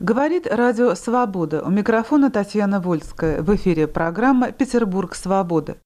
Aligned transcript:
Говорит 0.00 0.46
Радио 0.46 0.94
«Свобода». 0.94 1.60
У 1.64 1.70
микрофона 1.70 2.30
Татьяна 2.30 2.78
Вольская. 2.78 3.42
В 3.42 3.52
эфире 3.56 3.88
программа 3.88 4.52
«Петербург. 4.52 5.16
Свобода». 5.16 5.78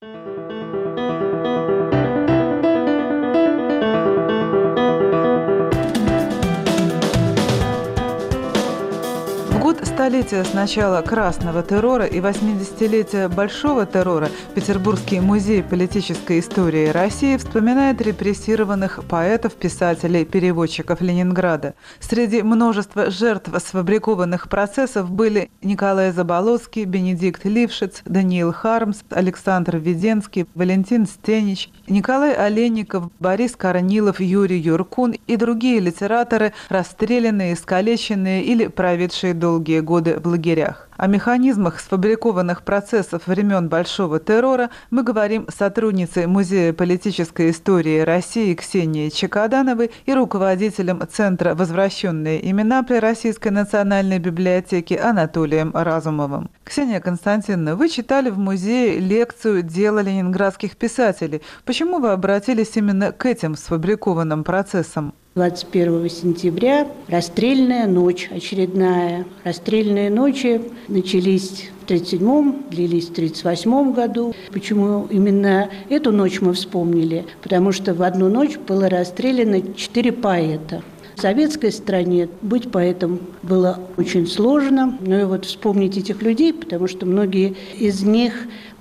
Столетия 10.03 10.43
с 10.43 10.53
начала 10.53 11.01
красного 11.01 11.63
террора 11.63 12.07
и 12.07 12.19
80-летия 12.19 13.29
большого 13.29 13.87
террора 13.87 14.31
Петербургский 14.53 15.21
музей 15.21 15.63
политической 15.63 16.41
истории 16.41 16.89
России 16.89 17.37
вспоминает 17.37 18.01
репрессированных 18.01 19.05
поэтов, 19.09 19.53
писателей, 19.53 20.25
переводчиков 20.25 21.01
Ленинграда. 21.01 21.75
Среди 22.01 22.43
множества 22.43 23.13
жертв 23.13 23.51
сфабрикованных 23.57 24.49
процессов 24.49 25.09
были 25.09 25.53
Николай 25.63 26.11
Заболоцкий, 26.11 26.83
Бенедикт 26.83 27.45
Лившиц, 27.45 28.03
Даниил 28.05 28.53
Хармс, 28.53 29.03
Александр 29.09 29.77
Веденский, 29.77 30.47
Валентин 30.57 31.07
Стенич, 31.07 31.71
Николай 31.87 32.35
Оленников, 32.35 33.09
Борис 33.21 33.55
Корнилов, 33.55 34.19
Юрий 34.19 34.59
Юркун 34.59 35.15
и 35.29 35.37
другие 35.37 35.79
литераторы, 35.79 36.55
расстрелянные, 36.71 37.55
искалеченные 37.55 38.43
или 38.43 38.67
проведшие 38.67 39.33
долгие 39.33 39.79
годы 39.79 39.92
годы 39.93 40.19
в 40.19 40.27
лагерях. 40.27 40.89
О 40.97 41.07
механизмах 41.07 41.79
сфабрикованных 41.79 42.63
процессов 42.63 43.27
времен 43.27 43.69
Большого 43.69 44.19
террора 44.21 44.71
мы 44.91 45.03
говорим 45.03 45.47
с 45.51 45.57
сотрудницей 45.57 46.27
Музея 46.27 46.73
политической 46.73 47.51
истории 47.51 48.01
России 48.01 48.55
Ксенией 48.55 49.11
Чекадановой 49.11 49.91
и 50.07 50.15
руководителем 50.15 51.03
Центра 51.13 51.55
«Возвращенные 51.55 52.51
имена» 52.51 52.83
при 52.85 53.01
Российской 53.01 53.49
национальной 53.49 54.19
библиотеке 54.19 54.97
Анатолием 54.97 55.73
Разумовым. 55.75 56.49
Ксения 56.65 57.01
Константиновна, 57.01 57.77
вы 57.77 57.91
читали 57.91 58.31
в 58.31 58.39
музее 58.39 58.99
лекцию 58.99 59.63
«Дело 59.63 59.99
ленинградских 59.99 60.79
писателей». 60.79 61.43
Почему 61.67 61.99
вы 61.99 62.13
обратились 62.13 62.77
именно 62.77 63.13
к 63.13 63.27
этим 63.27 63.57
сфабрикованным 63.57 64.43
процессам? 64.43 65.13
21 65.35 66.11
сентября 66.11 66.87
расстрельная 67.09 67.87
ночь 67.87 68.29
очередная. 68.31 69.25
Расстрельные 69.45 70.11
ночи 70.11 70.61
начались 70.89 71.71
в 71.81 71.91
1937-м, 71.91 72.67
длились 72.69 73.07
в 73.07 73.13
1938 73.13 73.93
году. 73.95 74.35
Почему 74.53 75.07
именно 75.09 75.71
эту 75.89 76.13
ночь 76.13 76.43
мы 76.43 76.53
вспомнили? 76.53 77.25
Потому 77.43 77.73
что 77.73 77.95
в 77.95 78.03
одну 78.03 78.29
ночь 78.29 78.59
было 78.59 78.91
расстреляно 78.91 79.75
четыре 79.75 80.13
поэта. 80.13 80.83
В 81.17 81.21
советской 81.21 81.73
стране 81.73 82.29
быть 82.41 82.71
поэтом 82.71 83.21
было 83.43 83.79
очень 83.97 84.27
сложно. 84.27 84.99
Ну 85.01 85.21
и 85.21 85.25
вот 85.25 85.45
вспомнить 85.45 85.97
этих 85.97 86.23
людей, 86.23 86.53
потому 86.53 86.89
что 86.89 87.07
многие 87.07 87.55
из 87.79 88.03
них 88.03 88.33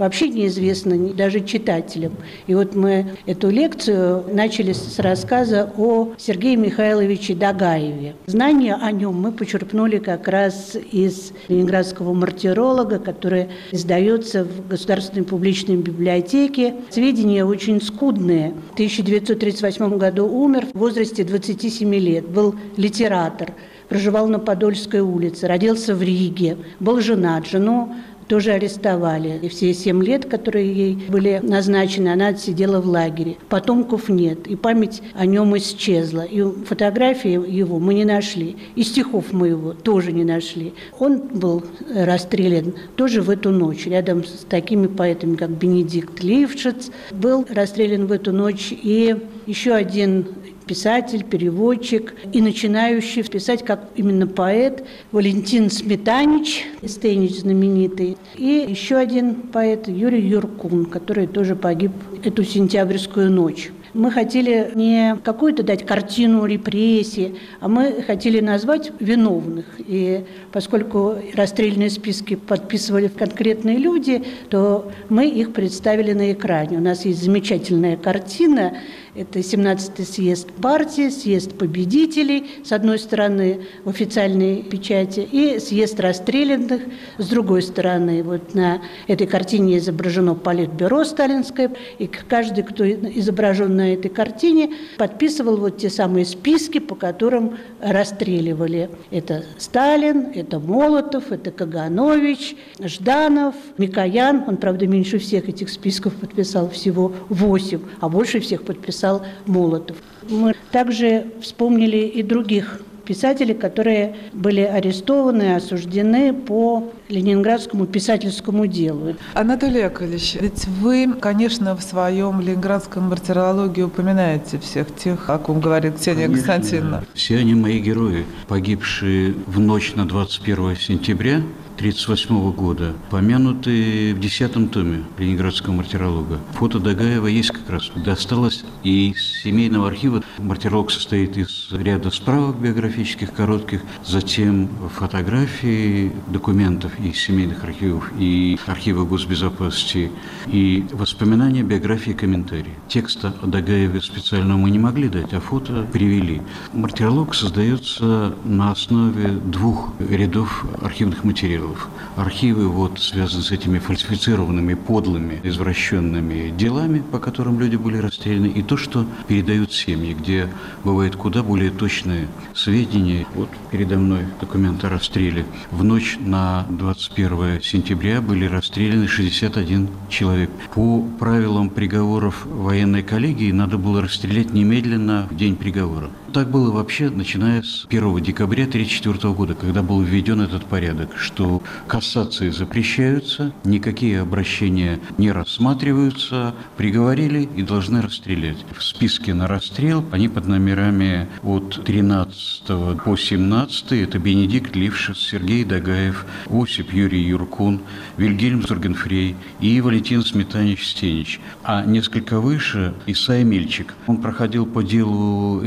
вообще 0.01 0.29
неизвестно 0.29 0.97
даже 1.13 1.41
читателям. 1.41 2.13
И 2.47 2.55
вот 2.55 2.73
мы 2.73 3.11
эту 3.27 3.49
лекцию 3.49 4.23
начали 4.33 4.73
с 4.73 4.97
рассказа 4.97 5.71
о 5.77 6.13
Сергее 6.17 6.55
Михайловиче 6.55 7.35
Дагаеве. 7.35 8.15
Знания 8.25 8.75
о 8.81 8.91
нем 8.91 9.21
мы 9.21 9.31
почерпнули 9.31 9.99
как 9.99 10.27
раз 10.27 10.75
из 10.91 11.33
ленинградского 11.49 12.13
мартиролога, 12.13 12.97
который 12.97 13.49
издается 13.71 14.43
в 14.43 14.67
Государственной 14.67 15.23
публичной 15.23 15.75
библиотеке. 15.75 16.75
Сведения 16.89 17.45
очень 17.45 17.79
скудные. 17.81 18.53
В 18.71 18.73
1938 18.73 19.97
году 19.97 20.25
умер 20.25 20.67
в 20.73 20.79
возрасте 20.79 21.23
27 21.23 21.95
лет. 21.95 22.20
Был 22.21 22.55
литератор 22.77 23.53
проживал 23.89 24.29
на 24.29 24.39
Подольской 24.39 25.01
улице, 25.01 25.47
родился 25.47 25.93
в 25.93 26.01
Риге, 26.01 26.55
был 26.79 27.01
женат, 27.01 27.45
жену 27.45 27.93
тоже 28.31 28.51
арестовали. 28.51 29.37
И 29.41 29.49
все 29.49 29.73
семь 29.73 30.01
лет, 30.01 30.23
которые 30.23 30.73
ей 30.73 30.95
были 31.09 31.41
назначены, 31.43 32.07
она 32.07 32.27
отсидела 32.27 32.79
в 32.79 32.85
лагере. 32.87 33.35
Потомков 33.49 34.07
нет, 34.07 34.47
и 34.47 34.55
память 34.55 35.01
о 35.13 35.25
нем 35.25 35.57
исчезла. 35.57 36.21
И 36.21 36.41
фотографии 36.63 37.31
его 37.31 37.77
мы 37.79 37.93
не 37.93 38.05
нашли, 38.05 38.55
и 38.75 38.83
стихов 38.83 39.33
мы 39.33 39.49
его 39.49 39.73
тоже 39.73 40.13
не 40.13 40.23
нашли. 40.23 40.73
Он 40.97 41.17
был 41.19 41.65
расстрелян 41.93 42.73
тоже 42.95 43.21
в 43.21 43.29
эту 43.29 43.49
ночь, 43.49 43.85
рядом 43.85 44.23
с 44.23 44.45
такими 44.47 44.87
поэтами, 44.87 45.35
как 45.35 45.49
Бенедикт 45.49 46.23
Лившиц. 46.23 46.91
Был 47.11 47.45
расстрелян 47.49 48.05
в 48.05 48.13
эту 48.13 48.31
ночь 48.31 48.71
и 48.71 49.17
еще 49.45 49.73
один 49.73 50.27
писатель, 50.65 51.23
переводчик 51.23 52.13
и 52.31 52.41
начинающий 52.41 53.23
писать 53.23 53.63
как 53.63 53.89
именно 53.95 54.27
поэт 54.27 54.83
Валентин 55.11 55.69
Сметанич, 55.69 56.65
Стейнич 56.85 57.39
знаменитый, 57.39 58.17
и 58.35 58.65
еще 58.67 58.95
один 58.97 59.35
поэт 59.35 59.87
Юрий 59.87 60.21
Юркун, 60.21 60.85
который 60.85 61.27
тоже 61.27 61.55
погиб 61.55 61.91
эту 62.23 62.43
сентябрьскую 62.43 63.31
ночь. 63.31 63.71
Мы 63.93 64.09
хотели 64.09 64.71
не 64.73 65.17
какую-то 65.21 65.63
дать 65.63 65.85
картину 65.85 66.45
репрессии, 66.45 67.35
а 67.59 67.67
мы 67.67 68.01
хотели 68.01 68.39
назвать 68.39 68.91
виновных. 68.99 69.65
И 69.79 70.23
поскольку 70.53 71.15
расстрельные 71.33 71.89
списки 71.89 72.35
подписывали 72.35 73.09
конкретные 73.09 73.77
люди, 73.77 74.23
то 74.49 74.89
мы 75.09 75.27
их 75.27 75.51
представили 75.51 76.13
на 76.13 76.31
экране. 76.31 76.77
У 76.77 76.81
нас 76.81 77.03
есть 77.03 77.21
замечательная 77.21 77.97
картина 77.97 78.77
это 79.13 79.39
17-й 79.39 80.05
съезд 80.05 80.49
партии, 80.53 81.09
съезд 81.09 81.53
победителей, 81.57 82.45
с 82.63 82.71
одной 82.71 82.97
стороны, 82.97 83.61
в 83.83 83.89
официальной 83.89 84.63
печати, 84.63 85.27
и 85.29 85.59
съезд 85.59 85.99
расстрелянных, 85.99 86.81
с 87.17 87.27
другой 87.27 87.61
стороны. 87.61 88.23
Вот 88.23 88.55
на 88.55 88.81
этой 89.07 89.27
картине 89.27 89.79
изображено 89.79 90.33
политбюро 90.33 91.03
сталинское, 91.03 91.71
и 91.99 92.07
каждый, 92.07 92.63
кто 92.63 92.89
изображен 92.89 93.75
на 93.75 93.93
этой 93.93 94.09
картине, 94.09 94.71
подписывал 94.97 95.57
вот 95.57 95.77
те 95.77 95.89
самые 95.89 96.25
списки, 96.25 96.79
по 96.79 96.95
которым 96.95 97.57
расстреливали. 97.81 98.89
Это 99.11 99.43
Сталин, 99.57 100.27
это 100.33 100.59
Молотов, 100.59 101.33
это 101.33 101.51
Каганович, 101.51 102.55
Жданов, 102.79 103.55
Микоян. 103.77 104.45
Он, 104.47 104.55
правда, 104.55 104.87
меньше 104.87 105.19
всех 105.19 105.49
этих 105.49 105.69
списков 105.69 106.13
подписал, 106.13 106.69
всего 106.69 107.11
восемь, 107.27 107.81
а 107.99 108.07
больше 108.07 108.39
всех 108.39 108.63
подписал 108.63 109.00
писал 109.01 109.23
Молотов. 109.47 109.97
Мы 110.29 110.53
также 110.71 111.25
вспомнили 111.41 111.97
и 111.97 112.21
других 112.21 112.81
писателей, 113.03 113.55
которые 113.55 114.15
были 114.31 114.61
арестованы, 114.61 115.55
осуждены 115.55 116.33
по 116.33 116.91
Ленинградскому 117.11 117.85
писательскому 117.85 118.67
делу. 118.67 119.15
Анатолий 119.33 119.81
Яковлевич, 119.81 120.37
ведь 120.39 120.65
вы, 120.67 121.13
конечно, 121.19 121.75
в 121.75 121.83
своем 121.83 122.41
ленинградском 122.41 123.09
мартирологии 123.09 123.83
упоминаете 123.83 124.59
всех 124.59 124.95
тех, 124.95 125.29
о 125.29 125.37
ком 125.37 125.59
говорит 125.59 125.95
Ксения 125.95 126.27
конечно, 126.27 126.53
Константиновна. 126.53 126.97
Да. 127.01 127.05
Все 127.13 127.37
они 127.37 127.53
мои 127.53 127.79
герои, 127.79 128.25
погибшие 128.47 129.33
в 129.45 129.59
ночь 129.59 129.93
на 129.95 130.07
21 130.07 130.75
сентября 130.77 131.41
1938 131.81 132.51
года, 132.51 132.93
помянуты 133.09 134.13
в 134.13 134.19
десятом 134.19 134.67
томе 134.67 135.03
Ленинградского 135.17 135.73
мартиролога. 135.73 136.39
Фото 136.53 136.79
Дагаева 136.79 137.25
есть 137.25 137.49
как 137.49 137.67
раз. 137.69 137.91
Досталось 137.95 138.63
и 138.83 139.09
из 139.09 139.41
семейного 139.41 139.87
архива. 139.87 140.23
Мартиролог 140.37 140.91
состоит 140.91 141.37
из 141.37 141.69
ряда 141.71 142.11
справок 142.11 142.59
биографических, 142.59 143.33
коротких, 143.33 143.81
затем 144.05 144.69
фотографии, 144.93 146.11
документов 146.27 146.91
из 147.03 147.17
семейных 147.17 147.63
архивов 147.63 148.11
и 148.17 148.57
архива 148.65 149.05
госбезопасности, 149.05 150.11
и 150.47 150.85
воспоминания, 150.91 151.63
биографии, 151.63 152.11
комментарии. 152.11 152.73
Текста 152.87 153.33
о 153.41 153.47
Дагаеве 153.47 154.01
специально 154.01 154.57
мы 154.57 154.69
не 154.69 154.79
могли 154.79 155.09
дать, 155.09 155.33
а 155.33 155.39
фото 155.39 155.87
привели. 155.91 156.41
Мартиролог 156.73 157.33
создается 157.35 158.35
на 158.45 158.71
основе 158.71 159.29
двух 159.29 159.93
рядов 159.99 160.65
архивных 160.81 161.23
материалов. 161.23 161.87
Архивы 162.15 162.67
вот 162.67 162.99
связаны 162.99 163.43
с 163.43 163.51
этими 163.51 163.79
фальсифицированными, 163.79 164.73
подлыми, 164.73 165.39
извращенными 165.43 166.53
делами, 166.57 166.99
по 167.11 167.19
которым 167.19 167.59
люди 167.59 167.75
были 167.75 167.97
расстреляны, 167.97 168.47
и 168.47 168.61
то, 168.61 168.77
что 168.77 169.05
передают 169.27 169.73
семьи, 169.73 170.13
где 170.13 170.49
бывает 170.83 171.15
куда 171.15 171.43
более 171.43 171.71
точные 171.71 172.27
сведения. 172.53 173.25
Вот 173.35 173.49
передо 173.71 173.97
мной 173.97 174.25
документ 174.39 174.83
о 174.83 174.89
расстреле. 174.89 175.45
В 175.71 175.83
ночь 175.83 176.17
на 176.19 176.65
21 176.91 177.61
сентября 177.61 178.19
были 178.19 178.45
расстреляны 178.45 179.07
61 179.07 179.87
человек. 180.09 180.49
По 180.75 181.01
правилам 181.19 181.69
приговоров 181.69 182.45
военной 182.45 183.01
коллегии 183.01 183.53
надо 183.53 183.77
было 183.77 184.01
расстрелять 184.01 184.51
немедленно 184.51 185.25
в 185.31 185.37
день 185.37 185.55
приговора. 185.55 186.09
Так 186.33 186.49
было 186.49 186.71
вообще, 186.71 187.09
начиная 187.09 187.61
с 187.61 187.85
1 187.89 188.23
декабря 188.23 188.63
1934 188.63 189.33
года, 189.33 189.53
когда 189.53 189.83
был 189.83 190.01
введен 190.01 190.39
этот 190.39 190.63
порядок, 190.63 191.17
что 191.17 191.61
кассации 191.87 192.49
запрещаются, 192.51 193.51
никакие 193.65 194.21
обращения 194.21 194.99
не 195.17 195.31
рассматриваются, 195.31 196.55
приговорили 196.77 197.49
и 197.55 197.63
должны 197.63 198.01
расстрелять. 198.01 198.57
В 198.77 198.81
списке 198.81 199.33
на 199.33 199.47
расстрел 199.47 200.05
они 200.11 200.29
под 200.29 200.47
номерами 200.47 201.27
от 201.43 201.83
13 201.83 202.63
по 203.03 203.17
17 203.17 203.91
это 203.91 204.17
Бенедикт 204.17 204.73
Лившиц, 204.73 205.17
Сергей 205.17 205.65
Дагаев, 205.65 206.25
Осип 206.49 206.93
Юрий 206.93 207.23
Юркун, 207.23 207.81
Вильгельм 208.15 208.65
Зургенфрей 208.65 209.35
и 209.59 209.81
Валентин 209.81 210.23
Сметанич 210.23 210.87
Стенич. 210.87 211.41
А 211.63 211.83
несколько 211.83 212.39
выше 212.39 212.93
Исай 213.05 213.43
Мельчик. 213.43 213.95
Он 214.07 214.21
проходил 214.21 214.65
по 214.65 214.81
делу 214.81 215.61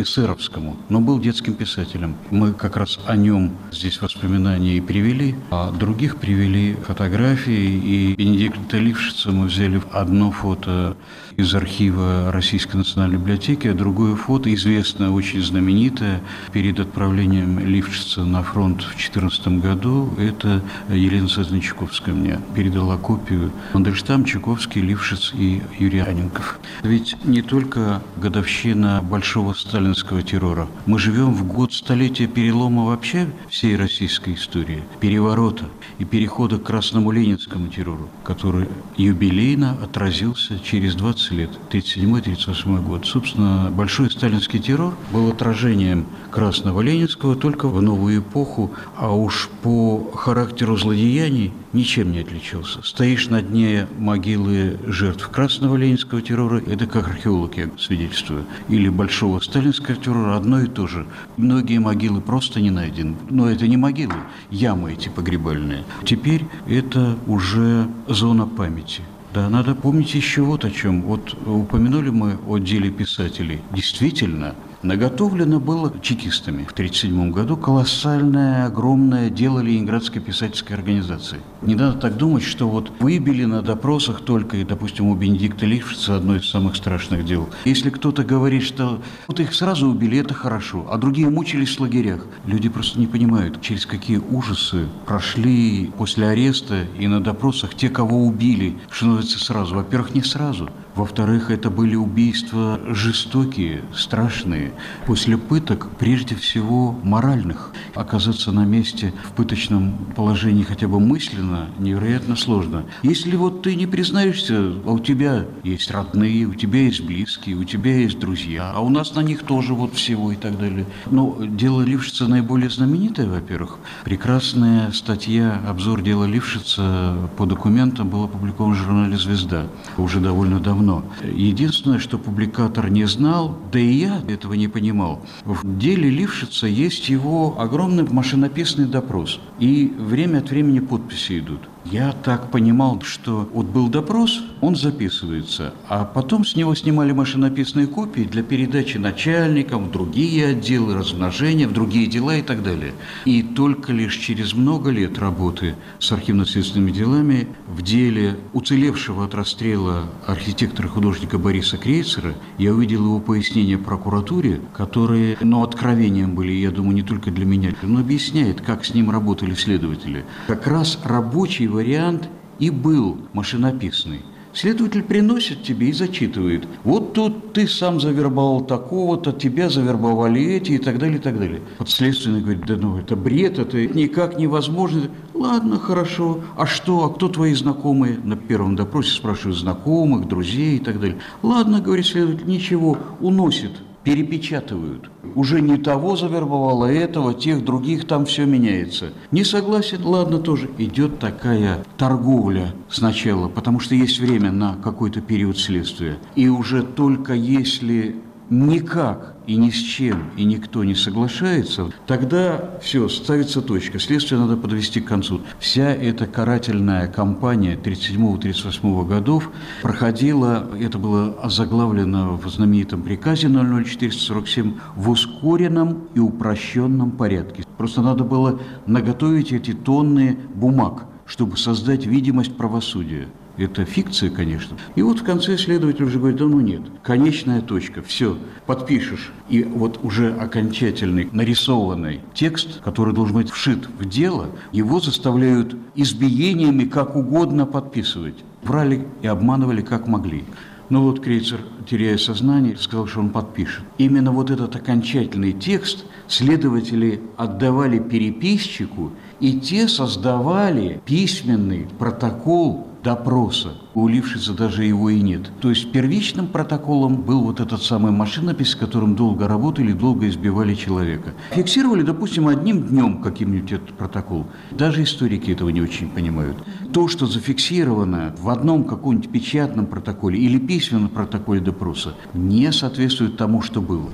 эсеровскому, 0.55 0.77
но 0.89 1.01
был 1.01 1.19
детским 1.19 1.55
писателем. 1.55 2.17
Мы 2.31 2.53
как 2.53 2.77
раз 2.77 2.99
о 3.06 3.17
нем 3.17 3.53
здесь 3.73 4.01
воспоминания 4.01 4.77
и 4.77 4.81
привели, 4.81 5.35
а 5.51 5.71
других 5.71 6.17
привели 6.17 6.75
фотографии. 6.75 7.81
И 7.85 8.15
Бенедикта 8.15 8.79
Лившица 8.79 9.33
мы 9.33 9.47
взяли 9.47 9.81
одно 9.93 10.31
фото 10.31 10.97
из 11.37 11.55
архива 11.55 12.31
Российской 12.33 12.77
национальной 12.77 13.19
библиотеки, 13.19 13.67
а 13.69 13.75
другое 13.75 14.15
фото, 14.15 14.53
известное, 14.55 15.11
очень 15.11 15.43
знаменитое, 15.43 16.21
перед 16.53 16.79
отправлением 16.79 17.59
Лившица 17.59 18.25
на 18.25 18.43
фронт 18.43 18.83
в 18.83 18.89
2014 18.89 19.49
году, 19.61 20.13
это 20.19 20.63
Елена 20.89 21.29
Чуковская 21.61 22.15
мне 22.15 22.41
передала 22.55 22.97
копию. 22.97 23.51
Мандельштам, 23.73 24.25
Чуковский, 24.25 24.81
Лившиц 24.81 25.33
и 25.35 25.63
Юрий 25.79 26.01
Аненков. 26.01 26.59
Ведь 26.83 27.17
не 27.25 27.43
только 27.43 28.03
годовщина 28.17 29.01
большого 29.03 29.55
сталинского 29.55 30.23
террора. 30.23 30.69
Мы 30.87 30.99
живем 30.99 31.35
в 31.35 31.47
год 31.47 31.73
столетия 31.73 32.27
перелома 32.27 32.85
вообще 32.85 33.29
всей 33.49 33.77
российской 33.77 34.35
истории, 34.35 34.83
переворота 35.01 35.65
и 35.99 36.05
перехода 36.05 36.59
к 36.59 36.65
красному 36.65 37.11
ленинскому 37.11 37.69
террору, 37.69 38.09
который 38.23 38.69
юбилейно 38.97 39.77
отразился 39.83 40.59
через 40.61 40.95
20 40.95 41.24
15 41.25 41.31
лет, 41.32 41.50
37-38 41.71 42.82
год. 42.82 43.06
Собственно, 43.06 43.71
большой 43.71 44.11
сталинский 44.11 44.59
террор 44.59 44.94
был 45.12 45.29
отражением 45.29 46.06
красного 46.31 46.81
ленинского 46.81 47.37
только 47.37 47.69
в 47.69 47.81
новую 47.81 48.21
эпоху, 48.21 48.73
а 48.97 49.15
уж 49.15 49.49
по 49.62 50.11
характеру 50.15 50.76
злодеяний 50.76 51.53
ничем 51.73 52.12
не 52.12 52.21
отличался. 52.21 52.82
Стоишь 52.82 53.29
на 53.29 53.43
дне 53.43 53.87
могилы 53.99 54.79
жертв 54.87 55.29
красного 55.29 55.76
ленинского 55.76 56.21
террора, 56.21 56.61
это 56.67 56.87
как 56.87 57.09
археолог 57.09 57.56
я 57.56 57.70
свидетельствую, 57.79 58.44
или 58.69 58.88
большого 58.88 59.41
сталинского 59.41 59.97
террора, 59.97 60.37
одно 60.37 60.61
и 60.61 60.67
то 60.67 60.87
же. 60.87 61.06
Многие 61.37 61.79
могилы 61.79 62.20
просто 62.20 62.61
не 62.61 62.70
найдены. 62.70 63.17
Но 63.31 63.49
это 63.49 63.67
не 63.67 63.77
могилы, 63.77 64.15
ямы 64.50 64.93
эти 64.93 65.09
погребальные. 65.09 65.85
Теперь 66.05 66.44
это 66.67 67.17
уже 67.27 67.88
зона 68.09 68.47
памяти. 68.47 69.03
Да, 69.35 69.51
надо 69.51 69.75
помнить 69.75 70.15
еще 70.15 70.43
вот 70.43 70.65
о 70.65 70.71
чем. 70.71 71.03
Вот 71.03 71.35
упомянули 71.45 72.11
мы 72.11 72.39
о 72.47 72.59
деле 72.59 72.89
писателей. 72.89 73.59
Действительно, 73.73 74.55
Наготовлено 74.85 75.61
было 75.61 75.91
чекистами 76.03 76.65
в 76.65 76.73
1937 76.73 77.31
году 77.31 77.57
колоссальное, 77.57 78.67
огромное 78.67 79.31
дело 79.31 79.61
Ленинградской 79.61 80.21
писательской 80.21 80.77
организации. 80.77 81.39
Не 81.63 81.75
надо 81.75 81.99
так 81.99 82.19
думать, 82.19 82.43
что 82.43 82.69
вот 82.69 82.93
выбили 83.01 83.47
на 83.47 83.63
допросах 83.63 84.21
только, 84.21 84.63
допустим, 84.63 85.07
у 85.07 85.15
Бенедикта 85.15 85.65
Лившица 85.65 86.17
одно 86.17 86.37
из 86.37 86.51
самых 86.51 86.77
страшных 86.77 87.25
дел. 87.25 87.49
Если 87.65 87.89
кто-то 87.89 88.25
говорит, 88.25 88.63
что 88.63 89.01
вот 89.27 89.41
их 89.41 89.55
сразу 89.55 89.89
убили, 89.89 90.19
это 90.19 90.35
хорошо, 90.35 90.87
а 90.91 90.99
другие 90.99 91.31
мучились 91.31 91.79
в 91.79 91.81
лагерях. 91.81 92.27
Люди 92.45 92.69
просто 92.69 93.01
не 93.01 93.07
понимают, 93.07 93.63
через 93.63 93.87
какие 93.87 94.19
ужасы 94.19 94.87
прошли 95.07 95.91
после 95.97 96.29
ареста 96.29 96.85
и 96.99 97.07
на 97.07 97.23
допросах 97.23 97.75
те, 97.75 97.89
кого 97.89 98.27
убили, 98.27 98.77
что 98.91 99.07
называется, 99.07 99.43
сразу. 99.43 99.77
Во-первых, 99.77 100.15
не 100.15 100.23
сразу. 100.23 100.69
Во-вторых, 100.94 101.50
это 101.50 101.70
были 101.70 101.96
убийства 101.96 102.79
жестокие, 102.87 103.82
страшные. 103.94 104.73
После 105.06 105.37
пыток, 105.37 105.88
прежде 105.99 106.37
всего, 106.37 106.99
моральных. 107.02 107.73
Оказаться 107.94 108.52
на 108.52 108.64
месте 108.64 109.12
в 109.25 109.32
пыточном 109.32 109.93
положении 110.14 110.62
хотя 110.62 110.87
бы 110.87 111.00
мысленно 111.00 111.69
невероятно 111.79 112.37
сложно. 112.37 112.85
Если 113.02 113.35
вот 113.35 113.62
ты 113.62 113.75
не 113.75 113.87
признаешься, 113.87 114.73
а 114.85 114.93
у 114.93 114.99
тебя 115.00 115.46
есть 115.64 115.91
родные, 115.91 116.46
у 116.46 116.55
тебя 116.55 116.82
есть 116.82 117.05
близкие, 117.05 117.56
у 117.56 117.64
тебя 117.64 117.96
есть 117.96 118.19
друзья, 118.19 118.70
а 118.73 118.81
у 118.81 118.88
нас 118.88 119.14
на 119.14 119.20
них 119.20 119.43
тоже 119.43 119.75
вот 119.75 119.94
всего 119.94 120.31
и 120.31 120.37
так 120.37 120.58
далее. 120.58 120.87
Но 121.11 121.37
дело 121.41 121.82
Лившица 121.82 122.29
наиболее 122.29 122.70
знаменитое, 122.70 123.29
во-первых. 123.29 123.79
Прекрасная 124.05 124.93
статья, 124.93 125.61
обзор 125.67 126.02
дела 126.02 126.25
Лившица 126.25 127.31
по 127.37 127.46
документам 127.46 128.08
был 128.08 128.25
опубликован 128.25 128.75
в 128.75 128.76
журнале 128.76 129.17
«Звезда» 129.17 129.67
уже 129.96 130.20
довольно 130.20 130.61
давно 130.61 130.84
давно. 130.85 131.05
Единственное, 131.23 131.99
что 131.99 132.19
публикатор 132.19 132.91
не 132.91 133.07
знал, 133.07 133.59
да 133.73 133.79
и 133.79 133.87
я 133.87 134.23
этого 134.29 134.55
не 134.55 134.69
понимал, 134.69 135.21
в 135.45 135.79
деле 135.79 136.11
Лившица 136.11 136.67
есть 136.67 137.09
его 137.09 137.57
огромный 137.59 138.05
машинописный 138.05 138.87
допрос. 138.87 139.41
И 139.59 139.93
время 139.99 140.39
от 140.39 140.51
времени 140.51 140.81
подписи 140.81 141.39
идут. 141.39 141.61
Я 141.85 142.13
так 142.13 142.51
понимал, 142.51 143.03
что 143.03 143.49
вот 143.53 143.67
был 143.67 143.89
допрос, 143.89 144.43
он 144.63 144.75
записывается, 144.75 145.75
а 145.87 146.05
потом 146.05 146.45
с 146.45 146.57
него 146.57 146.75
снимали 146.75 147.13
машинописные 147.13 147.87
копии 147.87 148.23
для 148.23 148.43
передачи 148.43 148.97
начальникам 148.97 149.85
в 149.85 149.91
другие 149.93 150.47
отделы, 150.47 150.95
размножения, 150.95 151.69
в 151.69 151.73
другие 151.73 152.07
дела 152.07 152.37
и 152.37 152.43
так 152.43 152.63
далее. 152.63 152.95
И 153.27 153.43
только 153.43 153.93
лишь 153.93 154.17
через 154.17 154.55
много 154.55 154.91
лет 154.91 155.19
работы 155.19 155.75
с 155.99 156.11
архивно-следственными 156.11 156.91
делами 156.91 157.49
в 157.69 157.83
деле 157.83 158.39
уцелевшего 158.55 159.27
от 159.27 159.35
расстрела 159.35 160.05
архитектора-художника 160.27 161.39
Бориса 161.39 161.77
Крейцера 161.77 162.35
я 162.57 162.73
увидел 162.73 163.05
его 163.05 163.21
пояснения 163.21 163.77
прокуратуре, 163.77 164.61
которые, 164.73 165.37
ну, 165.43 165.63
откровением 165.63 166.35
были, 166.35 166.53
я 166.53 166.71
думаю, 166.71 166.95
не 166.95 167.03
только 167.03 167.31
для 167.31 167.45
меня, 167.45 167.75
но 167.83 168.01
объясняет, 168.01 168.63
как 168.63 168.87
с 168.87 168.95
ним 168.95 169.11
работали 169.11 169.53
следователи. 169.53 170.25
Как 170.47 170.67
раз 170.67 170.99
рабочий 171.05 171.74
вариант 171.75 172.29
и 172.59 172.71
был 172.71 173.19
машинописный. 173.32 174.23
Следователь 174.55 175.03
приносит 175.03 175.65
тебе 175.65 175.88
и 175.88 175.93
зачитывает. 175.93 176.69
Вот 176.85 177.12
тут 177.12 177.53
ты 177.53 177.67
сам 177.67 178.00
завербовал 178.00 178.61
такого-то, 178.61 179.32
тебя 179.32 179.69
завербовали 179.69 180.41
эти 180.41 180.73
и 180.73 180.79
так 180.79 180.99
далее, 180.99 181.19
и 181.19 181.21
так 181.21 181.38
далее. 181.41 181.61
Подследственный 181.76 182.41
говорит, 182.41 182.65
да 182.65 182.76
ну 182.76 182.99
это 182.99 183.17
бред, 183.17 183.59
это 183.59 183.85
никак 183.85 184.38
невозможно. 184.38 185.09
Ладно, 185.35 185.81
хорошо. 185.81 186.44
А 186.56 186.67
что, 186.67 187.05
а 187.05 187.12
кто 187.12 187.29
твои 187.29 187.53
знакомые? 187.55 188.17
На 188.23 188.37
первом 188.37 188.77
допросе 188.77 189.11
спрашивают 189.11 189.59
знакомых, 189.59 190.29
друзей 190.29 190.77
и 190.77 190.81
так 190.81 191.00
далее. 191.00 191.19
Ладно, 191.43 191.81
говорит 191.81 192.06
следователь, 192.06 192.47
ничего, 192.47 192.97
уносит 193.19 193.73
перепечатывают. 194.05 195.11
Уже 195.35 195.61
не 195.61 195.79
того 195.79 196.15
завербовала, 196.15 196.87
этого, 196.87 197.35
тех, 197.35 197.65
других, 197.65 198.06
там 198.06 198.27
все 198.27 198.45
меняется. 198.45 199.12
Не 199.31 199.43
согласен? 199.43 200.05
Ладно, 200.05 200.39
тоже. 200.39 200.71
Идет 200.79 201.19
такая 201.19 201.84
торговля 201.96 202.75
сначала, 202.89 203.49
потому 203.49 203.81
что 203.81 203.94
есть 203.94 204.20
время 204.20 204.53
на 204.53 204.77
какой-то 204.77 205.20
период 205.20 205.58
следствия. 205.58 206.19
И 206.37 206.49
уже 206.49 206.82
только 206.82 207.32
если 207.32 208.17
никак 208.51 209.36
и 209.46 209.56
ни 209.56 209.70
с 209.70 209.74
чем 209.74 210.31
и 210.36 210.44
никто 210.44 210.84
не 210.84 210.94
соглашается, 210.94 211.91
тогда 212.06 212.79
все, 212.82 213.08
ставится 213.08 213.63
точка. 213.63 213.98
Следствие 213.98 214.41
надо 214.41 214.56
подвести 214.56 215.01
к 215.01 215.06
концу. 215.06 215.43
Вся 215.58 215.91
эта 215.91 216.27
карательная 216.27 217.08
кампания 217.08 217.77
37-38 217.77 219.06
годов 219.06 219.51
проходила, 219.82 220.69
это 220.81 220.98
было 220.98 221.34
озаглавлено 221.43 222.36
в 222.36 222.48
знаменитом 222.48 223.03
приказе 223.03 223.48
00447, 223.48 224.74
в 224.96 225.10
ускоренном 225.10 226.08
и 226.15 226.20
упрощенном 226.20 227.10
порядке. 227.13 227.65
Просто 227.77 228.03
надо 228.03 228.24
было 228.24 228.60
наготовить 228.86 229.53
эти 229.53 229.72
тонны 229.72 230.39
бумаг, 230.55 231.05
чтобы 231.27 231.56
создать 231.56 232.06
видимость 232.06 232.56
правосудия. 232.56 233.29
Это 233.56 233.84
фикция, 233.84 234.31
конечно. 234.31 234.77
И 234.96 235.03
вот 235.03 235.20
в 235.20 235.25
конце 235.25 235.56
следователь 235.56 236.05
уже 236.05 236.19
говорит, 236.19 236.39
да 236.39 236.44
ну 236.44 236.61
нет, 236.61 236.82
конечная 237.03 237.61
точка, 237.61 238.03
все, 238.03 238.37
подпишешь. 238.67 239.32
И 239.49 239.63
вот 239.63 240.01
уже 240.03 240.34
окончательный 240.34 241.29
нарисованный 241.31 242.20
текст, 242.34 242.81
который 242.82 243.15
должен 243.15 243.37
быть 243.37 243.51
вшит 243.51 243.89
в 243.99 244.08
дело, 244.08 244.49
его 244.73 244.99
заставляют 244.99 245.77
избиениями 245.94 246.84
как 246.84 247.15
угодно 247.15 247.65
подписывать. 247.65 248.34
Врали 248.63 249.06
и 249.23 249.27
обманывали 249.27 249.82
как 249.82 250.08
могли. 250.08 250.44
Но 250.91 251.03
вот 251.03 251.20
Крейцер, 251.20 251.61
теряя 251.89 252.19
сознание, 252.19 252.77
сказал, 252.77 253.06
что 253.06 253.20
он 253.20 253.31
подпишет. 253.31 253.84
Именно 253.99 254.32
вот 254.32 254.51
этот 254.51 254.77
окончательный 254.77 255.53
текст 255.53 256.05
следователи 256.29 257.23
отдавали 257.37 257.99
переписчику, 257.99 259.13
и 259.44 259.60
те 259.60 259.89
создавали 259.89 261.03
письменный 261.05 261.86
протокол 261.98 262.89
допроса. 263.05 263.74
У 263.93 264.08
Лившица 264.08 264.55
даже 264.55 264.84
его 264.84 265.10
и 265.10 265.20
нет. 265.20 265.51
То 265.60 265.69
есть 265.69 265.93
первичным 265.93 266.46
протоколом 266.46 267.20
был 267.20 267.43
вот 267.43 267.60
этот 267.60 267.82
самый 267.82 268.10
машинопись, 268.10 268.70
с 268.70 268.74
которым 268.74 269.17
долго 269.17 269.46
работали, 269.46 269.93
долго 269.93 270.31
избивали 270.31 270.74
человека. 270.74 271.34
Фиксировали, 271.51 272.01
допустим, 272.01 272.48
одним 272.48 272.84
днем 272.84 273.20
каким-нибудь 273.20 273.72
этот 273.72 273.93
протокол. 273.98 274.46
Даже 274.70 275.03
историки 275.03 275.51
этого 275.51 275.69
не 275.69 275.82
очень 275.82 276.08
понимают. 276.08 276.56
То, 276.94 277.06
что 277.08 277.27
зафиксировано 277.27 278.34
в 278.39 278.48
одном 278.48 278.84
каком-нибудь 278.84 279.31
печатном 279.31 279.84
протоколе 279.84 280.39
или 280.39 280.58
письменном 280.58 281.10
протоколе 281.10 281.60
допроса, 281.60 282.15
не 282.32 282.72
соответствует 282.72 283.36
тому, 283.36 283.60
что 283.60 283.82
было. 283.82 284.08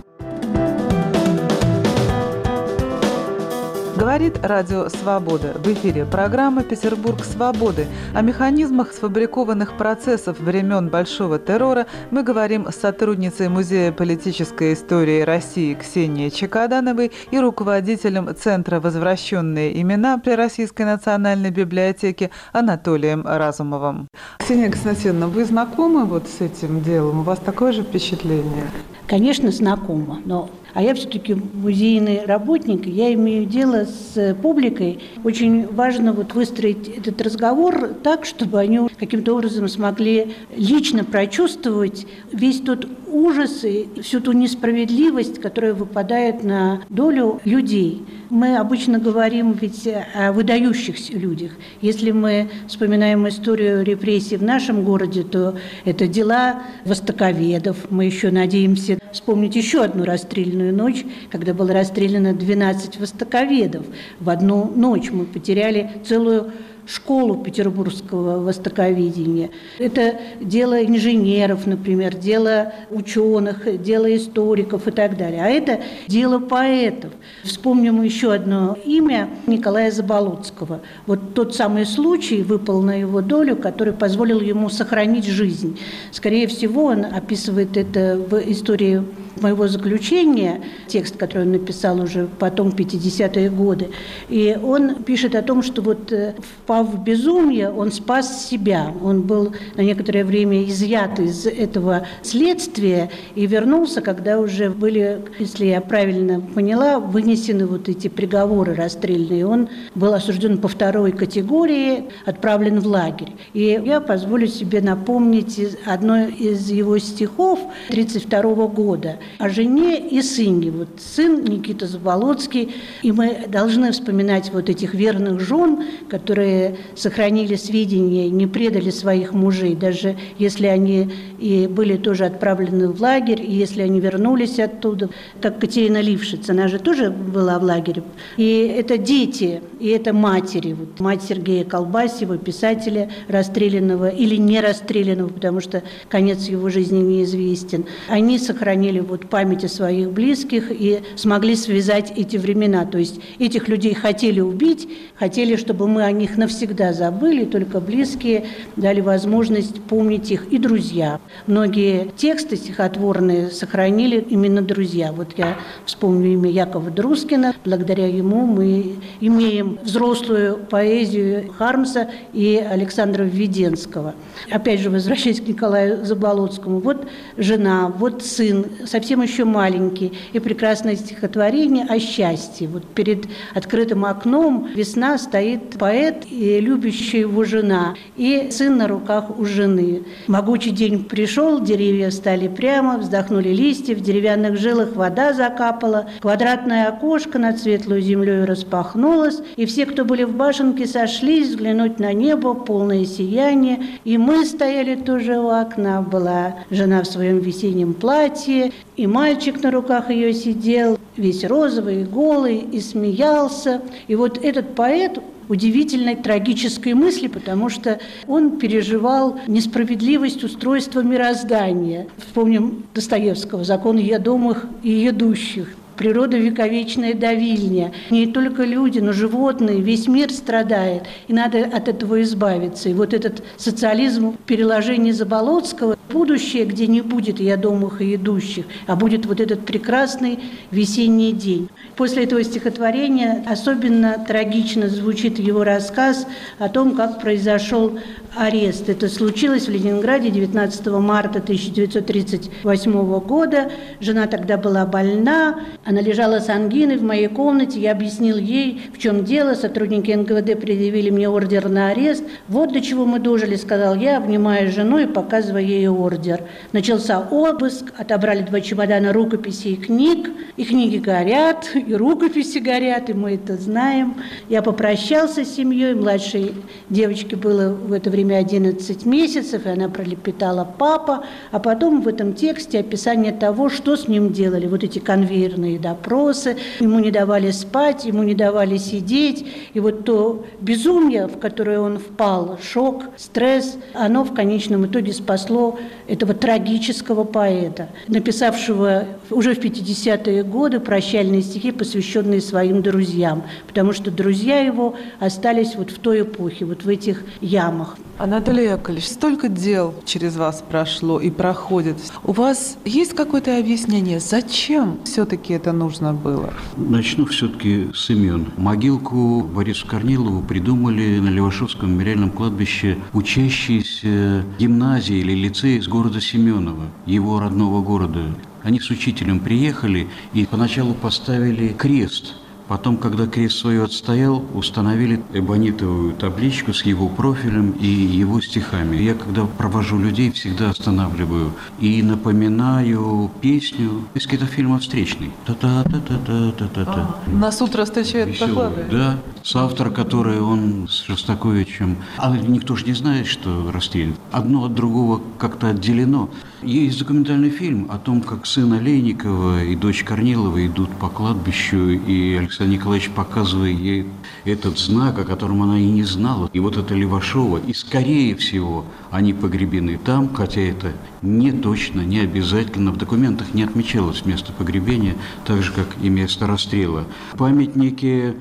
Говорит 4.00 4.38
Радио 4.42 4.88
Свобода. 4.88 5.52
В 5.62 5.66
эфире 5.74 6.06
программа 6.06 6.62
«Петербург 6.62 7.22
свободы». 7.22 7.86
О 8.14 8.22
механизмах 8.22 8.92
сфабрикованных 8.92 9.76
процессов 9.76 10.40
времен 10.40 10.88
Большого 10.88 11.38
террора 11.38 11.86
мы 12.10 12.22
говорим 12.22 12.66
с 12.72 12.76
сотрудницей 12.76 13.50
Музея 13.50 13.92
политической 13.92 14.72
истории 14.72 15.20
России 15.20 15.74
Ксенией 15.74 16.30
Чекадановой 16.30 17.12
и 17.30 17.38
руководителем 17.38 18.34
Центра 18.34 18.80
«Возвращенные 18.80 19.78
имена» 19.82 20.16
при 20.16 20.30
Российской 20.30 20.86
национальной 20.86 21.50
библиотеке 21.50 22.30
Анатолием 22.54 23.26
Разумовым. 23.26 24.08
Ксения 24.38 24.70
Константиновна, 24.70 25.28
вы 25.28 25.44
знакомы 25.44 26.06
вот 26.06 26.26
с 26.26 26.40
этим 26.40 26.80
делом? 26.80 27.20
У 27.20 27.22
вас 27.22 27.38
такое 27.38 27.72
же 27.72 27.82
впечатление? 27.82 28.64
Конечно, 29.06 29.50
знакомо, 29.50 30.20
но 30.24 30.48
а 30.74 30.82
я 30.82 30.94
все-таки 30.94 31.34
музейный 31.34 32.24
работник, 32.24 32.86
я 32.86 33.12
имею 33.14 33.46
дело 33.46 33.84
с 33.84 34.34
публикой. 34.42 35.00
Очень 35.24 35.66
важно 35.66 36.12
вот 36.12 36.34
выстроить 36.34 36.88
этот 36.88 37.20
разговор 37.20 37.94
так, 38.02 38.24
чтобы 38.24 38.58
они 38.58 38.80
каким-то 38.98 39.34
образом 39.34 39.68
смогли 39.68 40.34
лично 40.56 41.04
прочувствовать 41.04 42.06
весь 42.32 42.60
тот 42.60 42.86
ужас 43.08 43.64
и 43.64 43.88
всю 44.02 44.20
ту 44.20 44.32
несправедливость, 44.32 45.40
которая 45.40 45.74
выпадает 45.74 46.44
на 46.44 46.82
долю 46.88 47.40
людей. 47.44 48.02
Мы 48.30 48.56
обычно 48.56 48.98
говорим 49.00 49.52
ведь 49.52 49.88
о 50.14 50.32
выдающихся 50.32 51.12
людях. 51.14 51.52
Если 51.80 52.12
мы 52.12 52.48
вспоминаем 52.68 53.26
историю 53.28 53.82
репрессий 53.82 54.36
в 54.36 54.42
нашем 54.42 54.84
городе, 54.84 55.24
то 55.24 55.56
это 55.84 56.06
дела 56.06 56.62
востоковедов. 56.84 57.90
Мы 57.90 58.04
еще 58.04 58.30
надеемся 58.30 58.99
вспомнить 59.12 59.56
еще 59.56 59.82
одну 59.82 60.04
расстрельную 60.04 60.74
ночь, 60.74 61.04
когда 61.30 61.54
было 61.54 61.72
расстреляно 61.72 62.32
12 62.32 62.98
востоковедов. 62.98 63.86
В 64.18 64.30
одну 64.30 64.70
ночь 64.74 65.10
мы 65.10 65.24
потеряли 65.24 65.90
целую 66.04 66.52
школу 66.86 67.36
петербургского 67.36 68.40
востоковедения. 68.40 69.50
Это 69.78 70.18
дело 70.40 70.84
инженеров, 70.84 71.66
например, 71.66 72.16
дело 72.16 72.72
ученых, 72.90 73.82
дело 73.82 74.14
историков 74.14 74.88
и 74.88 74.90
так 74.90 75.16
далее. 75.16 75.42
А 75.42 75.48
это 75.48 75.80
дело 76.08 76.38
поэтов. 76.38 77.12
Вспомним 77.42 78.02
еще 78.02 78.32
одно 78.32 78.76
имя 78.84 79.28
Николая 79.46 79.90
Заболоцкого. 79.90 80.80
Вот 81.06 81.34
тот 81.34 81.54
самый 81.54 81.86
случай 81.86 82.42
выпал 82.42 82.82
на 82.82 83.00
его 83.00 83.20
долю, 83.20 83.56
который 83.56 83.92
позволил 83.92 84.40
ему 84.40 84.68
сохранить 84.68 85.26
жизнь. 85.26 85.78
Скорее 86.12 86.46
всего, 86.46 86.86
он 86.86 87.04
описывает 87.04 87.76
это 87.76 88.18
в 88.18 88.34
истории 88.50 89.02
моего 89.40 89.68
заключения, 89.68 90.60
текст, 90.86 91.16
который 91.16 91.42
он 91.44 91.52
написал 91.52 92.00
уже 92.00 92.28
потом, 92.38 92.68
50-е 92.70 93.50
годы. 93.50 93.90
И 94.28 94.58
он 94.62 95.02
пишет 95.02 95.34
о 95.34 95.42
том, 95.42 95.62
что 95.62 95.82
вот 95.82 96.12
э, 96.12 96.34
впав 96.70 96.86
в 96.86 97.02
безумие, 97.02 97.68
он 97.68 97.90
спас 97.90 98.48
себя. 98.48 98.94
Он 99.02 99.22
был 99.22 99.52
на 99.74 99.80
некоторое 99.80 100.24
время 100.24 100.62
изъят 100.62 101.18
из 101.18 101.44
этого 101.44 102.06
следствия 102.22 103.10
и 103.34 103.44
вернулся, 103.46 104.00
когда 104.00 104.38
уже 104.38 104.70
были, 104.70 105.20
если 105.40 105.66
я 105.66 105.80
правильно 105.80 106.40
поняла, 106.40 107.00
вынесены 107.00 107.66
вот 107.66 107.88
эти 107.88 108.06
приговоры 108.06 108.74
расстрельные. 108.74 109.44
Он 109.44 109.68
был 109.96 110.14
осужден 110.14 110.58
по 110.58 110.68
второй 110.68 111.10
категории, 111.10 112.04
отправлен 112.24 112.78
в 112.78 112.86
лагерь. 112.86 113.32
И 113.52 113.82
я 113.84 114.00
позволю 114.00 114.46
себе 114.46 114.80
напомнить 114.80 115.60
одно 115.84 116.26
из 116.28 116.70
его 116.70 116.98
стихов 116.98 117.58
1932 117.88 118.66
года 118.68 119.16
о 119.38 119.48
жене 119.48 119.98
и 119.98 120.22
сыне. 120.22 120.70
Вот 120.70 120.88
сын 121.00 121.44
Никита 121.44 121.88
Заболоцкий, 121.88 122.72
и 123.02 123.10
мы 123.10 123.46
должны 123.48 123.90
вспоминать 123.90 124.52
вот 124.52 124.70
этих 124.70 124.94
верных 124.94 125.40
жен, 125.40 125.82
которые 126.08 126.59
сохранили 126.94 127.56
сведения, 127.56 128.28
не 128.28 128.46
предали 128.46 128.90
своих 128.90 129.32
мужей, 129.32 129.74
даже 129.74 130.16
если 130.38 130.66
они 130.66 131.10
и 131.38 131.66
были 131.66 131.96
тоже 131.96 132.26
отправлены 132.26 132.88
в 132.88 133.00
лагерь, 133.00 133.42
и 133.42 133.52
если 133.52 133.82
они 133.82 134.00
вернулись 134.00 134.58
оттуда, 134.58 135.08
как 135.40 135.58
Катерина 135.58 136.00
Лившиц, 136.00 136.48
она 136.50 136.68
же 136.68 136.78
тоже 136.78 137.10
была 137.10 137.58
в 137.58 137.62
лагере. 137.62 138.02
И 138.36 138.72
это 138.76 138.98
дети, 138.98 139.62
и 139.78 139.88
это 139.88 140.12
матери. 140.12 140.72
Вот 140.72 141.00
мать 141.00 141.22
Сергея 141.22 141.64
Колбасева, 141.64 142.38
писателя 142.38 143.10
расстрелянного 143.28 144.08
или 144.08 144.36
не 144.36 144.60
расстрелянного, 144.60 145.28
потому 145.28 145.60
что 145.60 145.82
конец 146.08 146.48
его 146.48 146.68
жизни 146.68 146.98
неизвестен. 146.98 147.86
Они 148.08 148.38
сохранили 148.38 149.00
вот 149.00 149.28
память 149.28 149.64
о 149.64 149.68
своих 149.68 150.10
близких 150.10 150.70
и 150.70 151.00
смогли 151.16 151.56
связать 151.56 152.12
эти 152.16 152.36
времена. 152.36 152.84
То 152.84 152.98
есть 152.98 153.20
этих 153.38 153.68
людей 153.68 153.94
хотели 153.94 154.40
убить, 154.40 154.88
хотели, 155.18 155.56
чтобы 155.56 155.88
мы 155.88 156.02
о 156.02 156.12
них 156.12 156.36
навсегда 156.50 156.92
забыли, 156.92 157.44
только 157.44 157.80
близкие 157.80 158.44
дали 158.74 159.00
возможность 159.00 159.80
помнить 159.82 160.32
их 160.32 160.48
и 160.52 160.58
друзья. 160.58 161.20
Многие 161.46 162.10
тексты 162.16 162.56
стихотворные 162.56 163.50
сохранили 163.50 164.20
именно 164.28 164.60
друзья. 164.60 165.12
Вот 165.12 165.28
я 165.36 165.56
вспомню 165.86 166.32
имя 166.32 166.50
Якова 166.50 166.90
Друскина. 166.90 167.54
Благодаря 167.64 168.08
ему 168.08 168.46
мы 168.46 168.96
имеем 169.20 169.78
взрослую 169.82 170.58
поэзию 170.68 171.52
Хармса 171.52 172.10
и 172.32 172.56
Александра 172.56 173.22
Введенского. 173.22 174.14
Опять 174.50 174.80
же, 174.80 174.90
возвращаясь 174.90 175.40
к 175.40 175.46
Николаю 175.46 176.04
Заболоцкому. 176.04 176.80
Вот 176.80 177.06
жена, 177.36 177.92
вот 177.96 178.24
сын, 178.24 178.66
совсем 178.86 179.22
еще 179.22 179.44
маленький, 179.44 180.12
и 180.32 180.40
прекрасное 180.40 180.96
стихотворение 180.96 181.84
о 181.84 182.00
счастье. 182.00 182.66
Вот 182.66 182.84
перед 182.86 183.26
открытым 183.54 184.04
окном 184.04 184.68
весна 184.74 185.16
стоит 185.16 185.78
поэт 185.78 186.24
и 186.40 186.58
любящая 186.58 187.20
его 187.20 187.44
жена, 187.44 187.94
и 188.16 188.48
сын 188.50 188.78
на 188.78 188.88
руках 188.88 189.38
у 189.38 189.44
жены. 189.44 190.04
Могучий 190.26 190.70
день 190.70 191.04
пришел, 191.04 191.60
деревья 191.60 192.10
стали 192.10 192.48
прямо, 192.48 192.96
вздохнули 192.96 193.50
листья, 193.50 193.94
в 193.94 194.00
деревянных 194.00 194.56
жилах 194.56 194.96
вода 194.96 195.34
закапала, 195.34 196.08
квадратное 196.20 196.88
окошко 196.88 197.38
над 197.38 197.58
светлой 197.58 198.00
землей 198.00 198.44
распахнулось, 198.44 199.42
и 199.56 199.66
все, 199.66 199.84
кто 199.84 200.06
были 200.06 200.22
в 200.22 200.34
башенке, 200.34 200.86
сошлись 200.86 201.48
взглянуть 201.48 201.98
на 201.98 202.14
небо, 202.14 202.54
полное 202.54 203.04
сияние, 203.04 203.80
и 204.04 204.16
мы 204.16 204.46
стояли 204.46 204.94
тоже 204.94 205.38
у 205.38 205.48
окна, 205.48 206.00
была 206.00 206.54
жена 206.70 207.02
в 207.02 207.06
своем 207.06 207.40
весеннем 207.40 207.92
платье, 207.92 208.72
и 208.96 209.06
мальчик 209.06 209.62
на 209.62 209.70
руках 209.70 210.08
ее 210.08 210.32
сидел, 210.32 210.98
весь 211.18 211.44
розовый, 211.44 212.04
голый, 212.04 212.56
и 212.56 212.80
смеялся. 212.80 213.82
И 214.08 214.14
вот 214.14 214.42
этот 214.42 214.74
поэт 214.74 215.18
удивительной 215.50 216.16
трагической 216.16 216.94
мысли, 216.94 217.26
потому 217.26 217.68
что 217.68 218.00
он 218.26 218.58
переживал 218.58 219.38
несправедливость 219.46 220.44
устройства 220.44 221.00
мироздания. 221.00 222.06
Вспомним 222.18 222.84
Достоевского 222.94 223.64
«Закон 223.64 223.98
едомых 223.98 224.66
и 224.82 224.90
едущих» 224.90 225.76
природа 226.00 226.38
вековечная 226.38 227.12
давильня. 227.12 227.92
Не 228.08 228.26
только 228.26 228.64
люди, 228.64 229.00
но 229.00 229.12
животные, 229.12 229.82
весь 229.82 230.08
мир 230.08 230.32
страдает, 230.32 231.02
и 231.28 231.34
надо 231.34 231.58
от 231.58 231.88
этого 231.88 232.22
избавиться. 232.22 232.88
И 232.88 232.94
вот 232.94 233.12
этот 233.12 233.42
социализм 233.58 234.34
переложение 234.46 235.12
Заболоцкого, 235.12 235.98
будущее, 236.10 236.64
где 236.64 236.86
не 236.86 237.02
будет 237.02 237.38
ядомых 237.38 238.00
и 238.00 238.14
идущих, 238.14 238.64
а 238.86 238.96
будет 238.96 239.26
вот 239.26 239.40
этот 239.40 239.66
прекрасный 239.66 240.38
весенний 240.70 241.32
день. 241.32 241.68
После 241.96 242.24
этого 242.24 242.42
стихотворения 242.44 243.44
особенно 243.46 244.24
трагично 244.26 244.88
звучит 244.88 245.38
его 245.38 245.64
рассказ 245.64 246.26
о 246.58 246.70
том, 246.70 246.96
как 246.96 247.20
произошел 247.20 247.98
арест. 248.34 248.88
Это 248.88 249.08
случилось 249.08 249.66
в 249.66 249.70
Ленинграде 249.70 250.30
19 250.30 250.86
марта 250.86 251.40
1938 251.40 253.20
года. 253.20 253.70
Жена 254.00 254.26
тогда 254.26 254.56
была 254.56 254.86
больна, 254.86 255.60
Она 255.90 256.00
лежала 256.02 256.38
с 256.38 256.48
ангиной 256.48 256.98
в 256.98 257.02
моей 257.02 257.26
комнате, 257.26 257.80
я 257.80 257.90
объяснил 257.90 258.36
ей, 258.36 258.80
в 258.94 258.98
чем 258.98 259.24
дело, 259.24 259.54
сотрудники 259.54 260.12
НКВД 260.12 260.56
предъявили 260.56 261.10
мне 261.10 261.28
ордер 261.28 261.68
на 261.68 261.88
арест. 261.88 262.22
Вот 262.46 262.72
до 262.72 262.80
чего 262.80 263.06
мы 263.06 263.18
дожили, 263.18 263.56
сказал 263.56 263.96
я, 263.96 264.18
обнимая 264.18 264.70
жену 264.70 264.98
и 264.98 265.06
показывая 265.06 265.62
ей 265.62 265.88
ордер. 265.88 266.42
Начался 266.70 267.18
обыск, 267.18 267.92
отобрали 267.98 268.42
два 268.42 268.60
чемодана 268.60 269.12
рукописей 269.12 269.72
и 269.72 269.76
книг, 269.76 270.30
и 270.56 270.62
книги 270.62 270.98
горят, 270.98 271.68
и 271.74 271.92
рукописи 271.92 272.58
горят, 272.58 273.10
и 273.10 273.12
мы 273.12 273.34
это 273.34 273.56
знаем. 273.56 274.14
Я 274.48 274.62
попрощался 274.62 275.44
с 275.44 275.56
семьей, 275.56 275.94
младшей 275.94 276.54
девочке 276.88 277.34
было 277.34 277.74
в 277.74 277.92
это 277.92 278.10
время 278.10 278.36
11 278.36 279.04
месяцев, 279.06 279.66
и 279.66 279.70
она 279.70 279.88
пролепетала 279.88 280.64
«папа», 280.78 281.24
а 281.50 281.58
потом 281.58 282.00
в 282.00 282.06
этом 282.06 282.34
тексте 282.34 282.78
описание 282.78 283.32
того, 283.32 283.68
что 283.68 283.96
с 283.96 284.06
ним 284.06 284.32
делали, 284.32 284.68
вот 284.68 284.84
эти 284.84 285.00
конвейерные 285.00 285.79
допросы, 285.80 286.56
ему 286.78 286.98
не 287.00 287.10
давали 287.10 287.50
спать, 287.50 288.04
ему 288.04 288.22
не 288.22 288.34
давали 288.34 288.76
сидеть, 288.76 289.46
и 289.74 289.80
вот 289.80 290.04
то 290.04 290.44
безумие, 290.60 291.26
в 291.26 291.38
которое 291.38 291.80
он 291.80 291.98
впал, 291.98 292.58
шок, 292.62 293.04
стресс, 293.16 293.76
оно 293.94 294.24
в 294.24 294.34
конечном 294.34 294.86
итоге 294.86 295.12
спасло 295.12 295.78
этого 296.06 296.34
трагического 296.34 297.24
поэта, 297.24 297.88
написавшего 298.08 299.04
уже 299.30 299.54
в 299.54 299.58
50-е 299.58 300.42
годы 300.44 300.80
прощальные 300.80 301.42
стихи, 301.42 301.72
посвященные 301.72 302.40
своим 302.40 302.82
друзьям, 302.82 303.44
потому 303.66 303.92
что 303.92 304.10
друзья 304.10 304.60
его 304.60 304.94
остались 305.18 305.74
вот 305.76 305.90
в 305.90 305.98
той 305.98 306.22
эпохе, 306.22 306.64
вот 306.64 306.84
в 306.84 306.88
этих 306.88 307.22
ямах. 307.40 307.96
Анатолий 308.18 308.64
Яковлевич, 308.64 309.08
столько 309.08 309.48
дел 309.48 309.94
через 310.04 310.36
вас 310.36 310.62
прошло 310.68 311.20
и 311.20 311.30
проходит. 311.30 311.96
У 312.22 312.32
вас 312.32 312.76
есть 312.84 313.14
какое-то 313.14 313.56
объяснение, 313.56 314.20
зачем 314.20 315.00
все-таки 315.04 315.54
это 315.54 315.69
нужно 315.72 316.12
было? 316.14 316.52
Начну 316.76 317.26
все-таки 317.26 317.88
с 317.94 318.10
имен. 318.10 318.46
Могилку 318.56 319.42
Борису 319.42 319.86
Корнилову 319.86 320.42
придумали 320.42 321.18
на 321.18 321.28
Левашовском 321.28 321.92
мемориальном 321.92 322.30
кладбище 322.30 322.98
учащиеся 323.12 324.44
гимназии 324.58 325.16
или 325.16 325.34
лицея 325.34 325.78
из 325.78 325.88
города 325.88 326.20
Семенова, 326.20 326.86
его 327.06 327.40
родного 327.40 327.82
города. 327.82 328.22
Они 328.62 328.80
с 328.80 328.90
учителем 328.90 329.40
приехали 329.40 330.08
и 330.32 330.46
поначалу 330.46 330.94
поставили 330.94 331.68
крест– 331.68 332.34
Потом, 332.70 332.98
когда 332.98 333.26
крест 333.26 333.58
свое 333.58 333.82
отстоял, 333.82 334.44
установили 334.54 335.20
эбонитовую 335.32 336.12
табличку 336.12 336.72
с 336.72 336.84
его 336.84 337.08
профилем 337.08 337.72
и 337.72 337.88
его 337.88 338.40
стихами. 338.40 338.96
Я, 338.96 339.14
когда 339.14 339.44
провожу 339.44 339.98
людей, 339.98 340.30
всегда 340.30 340.70
останавливаю 340.70 341.52
и 341.80 342.00
напоминаю 342.00 343.28
песню 343.40 344.04
из 344.14 344.24
какого-то 344.28 344.54
фильма 344.54 344.78
«Встречный». 344.78 345.32
Та-та-та-та-та-та-та. 345.46 347.16
А, 347.26 347.30
нас 347.32 347.60
утро 347.60 347.84
встречает 347.84 348.38
доклады. 348.38 348.84
Да, 348.88 349.16
с 349.42 349.56
автор, 349.56 349.90
который 349.90 350.40
он 350.40 350.88
с 350.88 351.02
Шостаковичем. 351.02 351.96
А 352.18 352.36
никто 352.36 352.76
же 352.76 352.86
не 352.86 352.92
знает, 352.92 353.26
что 353.26 353.70
расстрелян. 353.72 354.14
Одно 354.32 354.64
от 354.64 354.74
другого 354.74 355.20
как-то 355.38 355.68
отделено. 355.68 356.30
Есть 356.62 356.98
документальный 356.98 357.48
фильм 357.48 357.86
о 357.90 357.98
том, 357.98 358.20
как 358.20 358.44
сын 358.46 358.72
Олейникова 358.72 359.64
и 359.64 359.74
дочь 359.74 360.04
Корнилова 360.04 360.66
идут 360.66 360.90
по 360.90 361.08
кладбищу, 361.08 361.88
и 361.88 362.34
Александр 362.34 362.74
Николаевич 362.74 363.10
показывает 363.10 363.78
ей 363.78 364.06
этот 364.44 364.78
знак, 364.78 365.18
о 365.18 365.24
котором 365.24 365.62
она 365.62 365.78
и 365.78 365.86
не 365.86 366.02
знала. 366.04 366.50
И 366.52 366.60
вот 366.60 366.76
это 366.76 366.94
Левашова, 366.94 367.58
и 367.66 367.72
скорее 367.72 368.36
всего 368.36 368.84
они 369.10 369.32
погребены 369.32 369.98
там, 370.04 370.32
хотя 370.34 370.60
это 370.60 370.92
не 371.22 371.50
точно, 371.50 372.02
не 372.02 372.18
обязательно. 372.20 372.92
В 372.92 372.98
документах 372.98 373.54
не 373.54 373.62
отмечалось 373.62 374.26
место 374.26 374.52
погребения, 374.52 375.16
так 375.46 375.62
же, 375.62 375.72
как 375.72 375.88
и 376.02 376.10
место 376.10 376.46
расстрела. 376.46 377.06
Памятники 377.38 378.34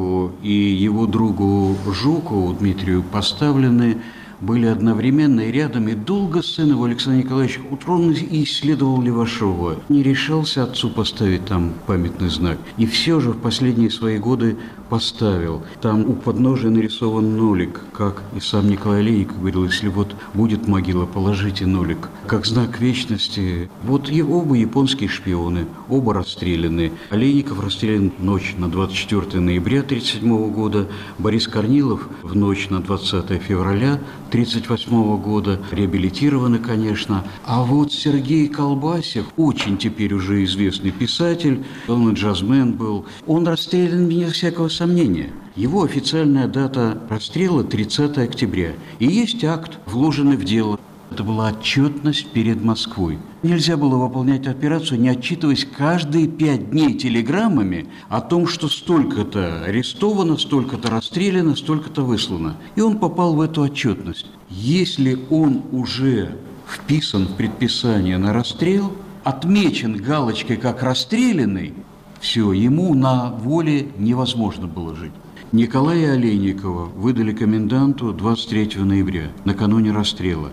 Олейникову 0.00 0.32
и 0.42 0.52
его 0.52 1.06
другу 1.06 1.76
Жукову 1.86 2.52
Дмитрию 2.52 3.02
поставлены 3.02 3.98
были 4.40 4.66
одновременно 4.66 5.40
и 5.40 5.52
рядом, 5.52 5.88
и 5.88 5.94
долго 5.94 6.42
сын 6.42 6.70
его, 6.70 6.84
Александр 6.84 7.24
Николаевич, 7.24 7.60
утром 7.70 8.10
исследовал 8.12 9.02
Левашова. 9.02 9.76
Не 9.90 10.02
решался 10.02 10.62
отцу 10.62 10.88
поставить 10.88 11.44
там 11.44 11.74
памятный 11.86 12.30
знак. 12.30 12.56
И 12.78 12.86
все 12.86 13.20
же 13.20 13.32
в 13.32 13.38
последние 13.38 13.90
свои 13.90 14.16
годы 14.18 14.56
поставил. 14.90 15.62
Там 15.80 16.00
у 16.00 16.14
подножия 16.14 16.70
нарисован 16.70 17.36
нолик, 17.36 17.80
как 17.96 18.22
и 18.36 18.40
сам 18.40 18.68
Николай 18.68 19.02
Лейник 19.02 19.32
говорил, 19.32 19.64
если 19.64 19.88
вот 19.88 20.14
будет 20.34 20.66
могила, 20.66 21.06
положите 21.06 21.64
нолик. 21.64 22.08
Как 22.26 22.44
знак 22.44 22.80
вечности. 22.80 23.70
Вот 23.84 24.10
и 24.10 24.22
оба 24.22 24.56
японские 24.56 25.08
шпионы, 25.08 25.66
оба 25.88 26.12
расстреляны. 26.14 26.92
Олейников 27.10 27.62
расстрелян 27.64 28.12
ночь 28.18 28.54
на 28.58 28.68
24 28.68 29.40
ноября 29.40 29.80
1937 29.80 30.52
года, 30.52 30.88
Борис 31.18 31.46
Корнилов 31.46 32.08
в 32.22 32.34
ночь 32.34 32.68
на 32.68 32.80
20 32.80 33.40
февраля 33.40 34.00
1938 34.28 35.16
года, 35.22 35.60
реабилитированы, 35.70 36.58
конечно. 36.58 37.24
А 37.44 37.62
вот 37.62 37.92
Сергей 37.92 38.48
Колбасев, 38.48 39.26
очень 39.36 39.78
теперь 39.78 40.14
уже 40.14 40.44
известный 40.44 40.90
писатель, 40.90 41.64
он 41.86 42.10
и 42.10 42.14
джазмен 42.14 42.72
был, 42.72 43.06
он 43.26 43.46
расстрелян 43.46 44.08
без 44.08 44.32
всякого 44.32 44.68
сомнения. 44.80 45.28
Его 45.56 45.82
официальная 45.82 46.48
дата 46.48 46.98
расстрела 47.10 47.62
30 47.62 48.16
октября. 48.16 48.72
И 48.98 49.06
есть 49.06 49.44
акт, 49.44 49.78
вложенный 49.84 50.38
в 50.38 50.44
дело. 50.44 50.80
Это 51.10 51.22
была 51.22 51.48
отчетность 51.48 52.30
перед 52.32 52.64
Москвой. 52.64 53.18
Нельзя 53.42 53.76
было 53.76 53.96
выполнять 53.96 54.46
операцию, 54.46 54.98
не 54.98 55.10
отчитываясь 55.10 55.66
каждые 55.66 56.28
пять 56.28 56.70
дней 56.70 56.94
телеграммами 56.94 57.88
о 58.08 58.22
том, 58.22 58.46
что 58.46 58.68
столько-то 58.68 59.64
арестовано, 59.64 60.38
столько-то 60.38 60.88
расстреляно, 60.88 61.56
столько-то 61.56 62.02
выслано. 62.02 62.56
И 62.74 62.80
он 62.80 62.96
попал 62.98 63.34
в 63.34 63.42
эту 63.42 63.60
отчетность. 63.60 64.28
Если 64.48 65.18
он 65.28 65.60
уже 65.72 66.38
вписан 66.66 67.26
в 67.26 67.36
предписание 67.36 68.16
на 68.16 68.32
расстрел, 68.32 68.94
отмечен 69.24 69.96
галочкой 69.96 70.56
как 70.56 70.82
расстрелянный, 70.82 71.74
все, 72.20 72.52
ему 72.52 72.94
на 72.94 73.30
воле 73.30 73.88
невозможно 73.98 74.66
было 74.66 74.94
жить. 74.94 75.12
Николая 75.52 76.12
Олейникова 76.12 76.84
выдали 76.84 77.32
коменданту 77.32 78.12
23 78.12 78.82
ноября, 78.82 79.32
накануне 79.44 79.90
расстрела 79.90 80.50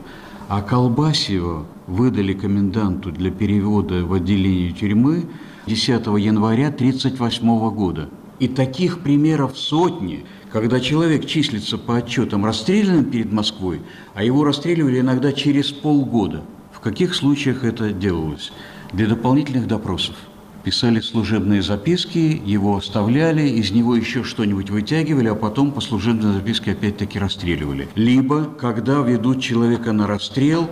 а 0.47 0.62
Колбасева 0.62 1.65
выдали 1.88 2.34
коменданту 2.34 3.12
для 3.12 3.32
перевода 3.32 4.06
в 4.06 4.13
отделение 4.13 4.71
тюрьмы 4.71 5.25
10 5.65 5.89
января 6.19 6.67
1938 6.67 7.69
года. 7.71 8.10
И 8.39 8.47
таких 8.47 8.99
примеров 8.99 9.58
сотни, 9.58 10.23
когда 10.51 10.80
человек 10.80 11.25
числится 11.25 11.77
по 11.77 11.97
отчетам 11.97 12.45
расстрелянным 12.45 13.06
перед 13.06 13.32
Москвой, 13.32 13.82
а 14.13 14.23
его 14.23 14.43
расстреливали 14.43 14.99
иногда 14.99 15.34
через 15.34 15.71
полгода. 15.71 16.43
В 16.71 16.80
каких 16.80 17.15
случаях 17.15 17.63
это 17.63 17.91
делалось? 17.91 18.53
Для 18.93 19.08
дополнительных 19.08 19.67
допросов 19.67 20.15
писали 20.67 20.99
служебные 20.99 21.62
записки, 21.62 22.41
его 22.45 22.75
оставляли, 22.75 23.47
из 23.47 23.71
него 23.71 23.95
еще 23.95 24.25
что-нибудь 24.25 24.69
вытягивали, 24.69 25.30
а 25.30 25.36
потом 25.36 25.71
по 25.71 25.80
служебной 25.80 26.34
записке 26.34 26.73
опять-таки 26.73 27.17
расстреливали. 27.17 27.88
Либо, 27.95 28.43
когда 28.43 28.99
ведут 28.99 29.41
человека 29.41 29.93
на 29.93 30.08
расстрел, 30.08 30.69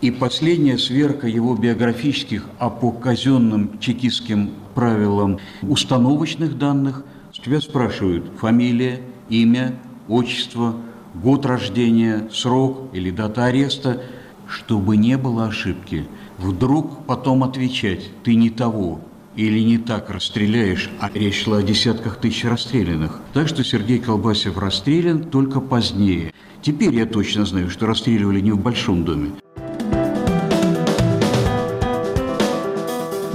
и 0.00 0.10
последняя 0.10 0.78
сверка 0.78 1.28
его 1.28 1.54
биографических, 1.54 2.44
а 2.58 2.70
по 2.70 2.90
казенным 2.90 3.78
чекистским 3.78 4.50
правилам 4.74 5.38
установочных 5.62 6.58
данных, 6.58 7.04
тебя 7.30 7.60
спрашивают 7.60 8.32
фамилия, 8.40 9.00
имя, 9.28 9.76
отчество, 10.08 10.74
год 11.14 11.46
рождения, 11.46 12.28
срок 12.32 12.88
или 12.92 13.12
дата 13.12 13.44
ареста, 13.44 14.02
чтобы 14.48 14.96
не 14.96 15.16
было 15.16 15.46
ошибки. 15.46 16.08
Вдруг 16.36 17.06
потом 17.06 17.44
отвечать, 17.44 18.10
ты 18.24 18.34
не 18.34 18.50
того, 18.50 18.98
или 19.40 19.60
не 19.60 19.78
так 19.78 20.10
расстреляешь, 20.10 20.90
а 21.00 21.10
речь 21.14 21.44
шла 21.44 21.58
о 21.58 21.62
десятках 21.62 22.16
тысяч 22.16 22.44
расстрелянных. 22.44 23.20
Так 23.32 23.48
что 23.48 23.64
Сергей 23.64 23.98
Колбасев 23.98 24.58
расстрелян 24.58 25.24
только 25.24 25.60
позднее. 25.60 26.32
Теперь 26.62 26.94
я 26.94 27.06
точно 27.06 27.46
знаю, 27.46 27.70
что 27.70 27.86
расстреливали 27.86 28.40
не 28.40 28.52
в 28.52 28.60
Большом 28.60 29.04
доме. 29.04 29.30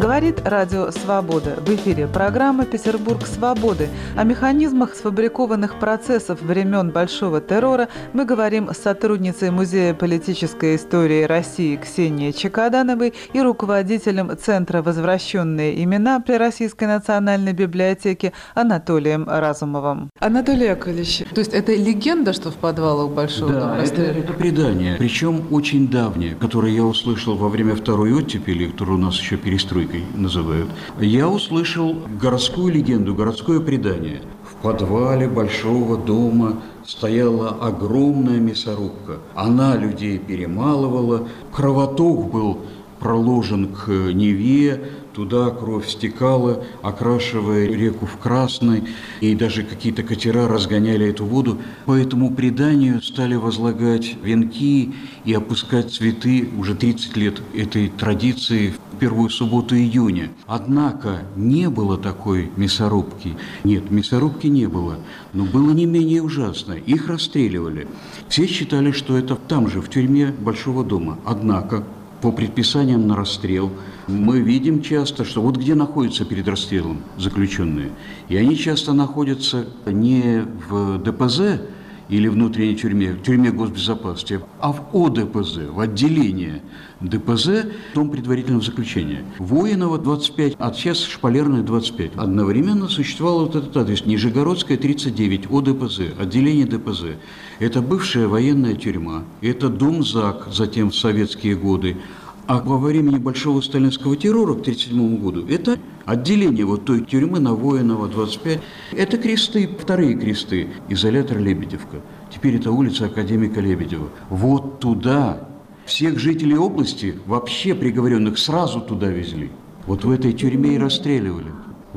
Говорит 0.05 0.47
Радио 0.47 0.91
Свобода. 0.91 1.55
В 1.65 1.67
эфире 1.73 2.05
программа 2.05 2.65
«Петербург 2.65 3.25
свободы». 3.25 3.89
О 4.15 4.23
механизмах 4.23 4.93
сфабрикованных 4.93 5.79
процессов 5.79 6.43
времен 6.43 6.91
Большого 6.91 7.41
террора 7.41 7.87
мы 8.13 8.25
говорим 8.25 8.69
с 8.71 8.77
сотрудницей 8.77 9.49
Музея 9.49 9.95
политической 9.95 10.75
истории 10.75 11.23
России 11.23 11.75
Ксенией 11.77 12.33
Чекадановой 12.33 13.15
и 13.33 13.41
руководителем 13.41 14.37
Центра 14.37 14.83
«Возвращенные 14.83 15.83
имена» 15.83 16.19
при 16.19 16.33
Российской 16.33 16.83
национальной 16.83 17.53
библиотеке 17.53 18.31
Анатолием 18.53 19.27
Разумовым. 19.27 20.11
Анатолий 20.19 20.67
Яковлевич, 20.67 21.23
то 21.33 21.39
есть 21.39 21.55
это 21.55 21.73
легенда, 21.73 22.33
что 22.33 22.51
в 22.51 22.57
подвалах 22.57 23.09
Большого 23.09 23.53
да, 23.53 23.59
дома? 23.59 23.77
Это, 23.77 24.03
это 24.03 24.33
предание, 24.33 24.97
причем 24.99 25.47
очень 25.49 25.89
давнее, 25.89 26.35
которое 26.35 26.71
я 26.71 26.83
услышал 26.83 27.35
во 27.35 27.49
время 27.49 27.75
второй 27.75 28.13
оттепели, 28.13 28.67
которая 28.67 28.97
у 28.97 28.99
нас 28.99 29.17
еще 29.17 29.37
перестройка 29.37 29.94
Романовкой 29.95 30.03
называют. 30.15 30.69
Я 30.99 31.29
услышал 31.29 31.95
городскую 32.21 32.73
легенду, 32.73 33.13
городское 33.15 33.59
предание. 33.59 34.21
В 34.43 34.61
подвале 34.61 35.27
большого 35.27 35.97
дома 35.97 36.61
стояла 36.85 37.49
огромная 37.49 38.39
мясорубка. 38.39 39.19
Она 39.35 39.75
людей 39.75 40.17
перемалывала. 40.17 41.27
Кровоток 41.51 42.31
был 42.31 42.59
проложен 42.99 43.67
к 43.67 43.87
Неве, 43.89 44.89
Туда 45.15 45.49
кровь 45.49 45.87
стекала, 45.87 46.65
окрашивая 46.81 47.67
реку 47.67 48.05
в 48.05 48.17
красный, 48.17 48.83
и 49.21 49.33
даже 49.33 49.63
какие-то 49.63 50.03
катера 50.03 50.49
разгоняли 50.49 51.07
эту 51.07 51.25
воду. 51.25 51.57
По 51.85 51.93
этому 51.93 52.35
преданию 52.35 53.01
стали 53.01 53.35
возлагать 53.35 54.17
венки 54.21 54.93
и 55.23 55.33
опускать 55.33 55.93
цветы 55.93 56.49
уже 56.57 56.75
30 56.75 57.15
лет 57.15 57.41
этой 57.53 57.87
традиции 57.87 58.71
в 58.71 58.97
первую 58.97 59.29
субботу 59.29 59.77
июня. 59.77 60.31
Однако 60.47 61.21
не 61.37 61.69
было 61.69 61.97
такой 61.97 62.51
мясорубки. 62.57 63.37
Нет, 63.63 63.91
мясорубки 63.91 64.47
не 64.47 64.65
было. 64.65 64.97
Но 65.31 65.45
было 65.45 65.71
не 65.71 65.85
менее 65.85 66.23
ужасно. 66.23 66.73
Их 66.73 67.07
расстреливали. 67.07 67.87
Все 68.27 68.47
считали, 68.47 68.91
что 68.91 69.17
это 69.17 69.35
там 69.35 69.69
же, 69.69 69.79
в 69.79 69.89
тюрьме 69.89 70.33
Большого 70.37 70.83
дома. 70.83 71.17
Однако 71.23 71.85
по 72.25 72.31
предписаниям 72.31 73.05
на 73.05 73.15
расстрел, 73.15 73.71
мы 74.07 74.39
видим 74.39 74.81
часто, 74.81 75.25
что 75.25 75.43
вот 75.43 75.57
где 75.57 75.75
находятся 75.75 76.25
перед 76.25 76.47
расстрелом 76.47 77.03
заключенные. 77.19 77.91
И 78.29 78.35
они 78.35 78.57
часто 78.57 78.93
находятся 78.93 79.67
не 79.85 80.43
в 80.67 80.97
ДПЗ 80.97 81.61
или 82.09 82.27
внутренней 82.27 82.75
тюрьме, 82.75 83.13
в 83.13 83.23
тюрьме 83.23 83.51
госбезопасности, 83.51 84.39
а 84.59 84.71
в 84.71 84.89
ОДПЗ, 84.93 85.69
в 85.69 85.79
отделении 85.79 86.61
ДПЗ, 87.01 87.65
том 87.93 88.09
предварительного 88.09 88.63
заключения. 88.63 89.23
Воинова 89.39 89.97
25, 89.97 90.55
а 90.59 90.73
сейчас 90.73 91.03
Шпалерная 91.03 91.61
25. 91.61 92.11
Одновременно 92.15 92.87
существовал 92.87 93.45
вот 93.45 93.55
этот 93.55 93.75
адрес, 93.75 94.05
Нижегородская 94.05 94.77
39, 94.77 95.51
ОДПЗ, 95.51 96.01
отделение 96.19 96.65
ДПЗ. 96.65 97.17
Это 97.59 97.81
бывшая 97.81 98.27
военная 98.27 98.75
тюрьма, 98.75 99.23
это 99.41 99.69
дом 99.69 100.03
ЗАГ, 100.03 100.49
затем 100.51 100.91
в 100.91 100.95
советские 100.95 101.55
годы. 101.55 101.97
А 102.47 102.61
во 102.61 102.77
времени 102.77 103.17
большого 103.17 103.61
сталинского 103.61 104.15
террора 104.15 104.53
к 104.53 104.61
1937 104.61 105.17
году 105.17 105.47
это 105.47 105.79
отделение 106.05 106.63
вот 106.63 106.85
той 106.85 107.01
тюрьмы 107.03 107.39
на 107.39 107.55
Воинова 107.55 108.07
25. 108.07 108.59
Это 108.91 109.17
кресты, 109.17 109.67
вторые 109.79 110.13
кресты, 110.13 110.67
изолятор 110.87 111.39
Лебедевка. 111.39 112.01
Теперь 112.31 112.57
это 112.57 112.71
улица 112.71 113.05
Академика 113.05 113.61
Лебедева. 113.61 114.09
Вот 114.29 114.79
туда 114.79 115.47
всех 115.85 116.19
жителей 116.19 116.55
области, 116.55 117.15
вообще 117.25 117.73
приговоренных, 117.73 118.37
сразу 118.37 118.79
туда 118.79 119.07
везли. 119.07 119.49
Вот 119.87 120.03
в 120.03 120.11
этой 120.11 120.31
тюрьме 120.31 120.75
и 120.75 120.79
расстреливали. 120.79 121.51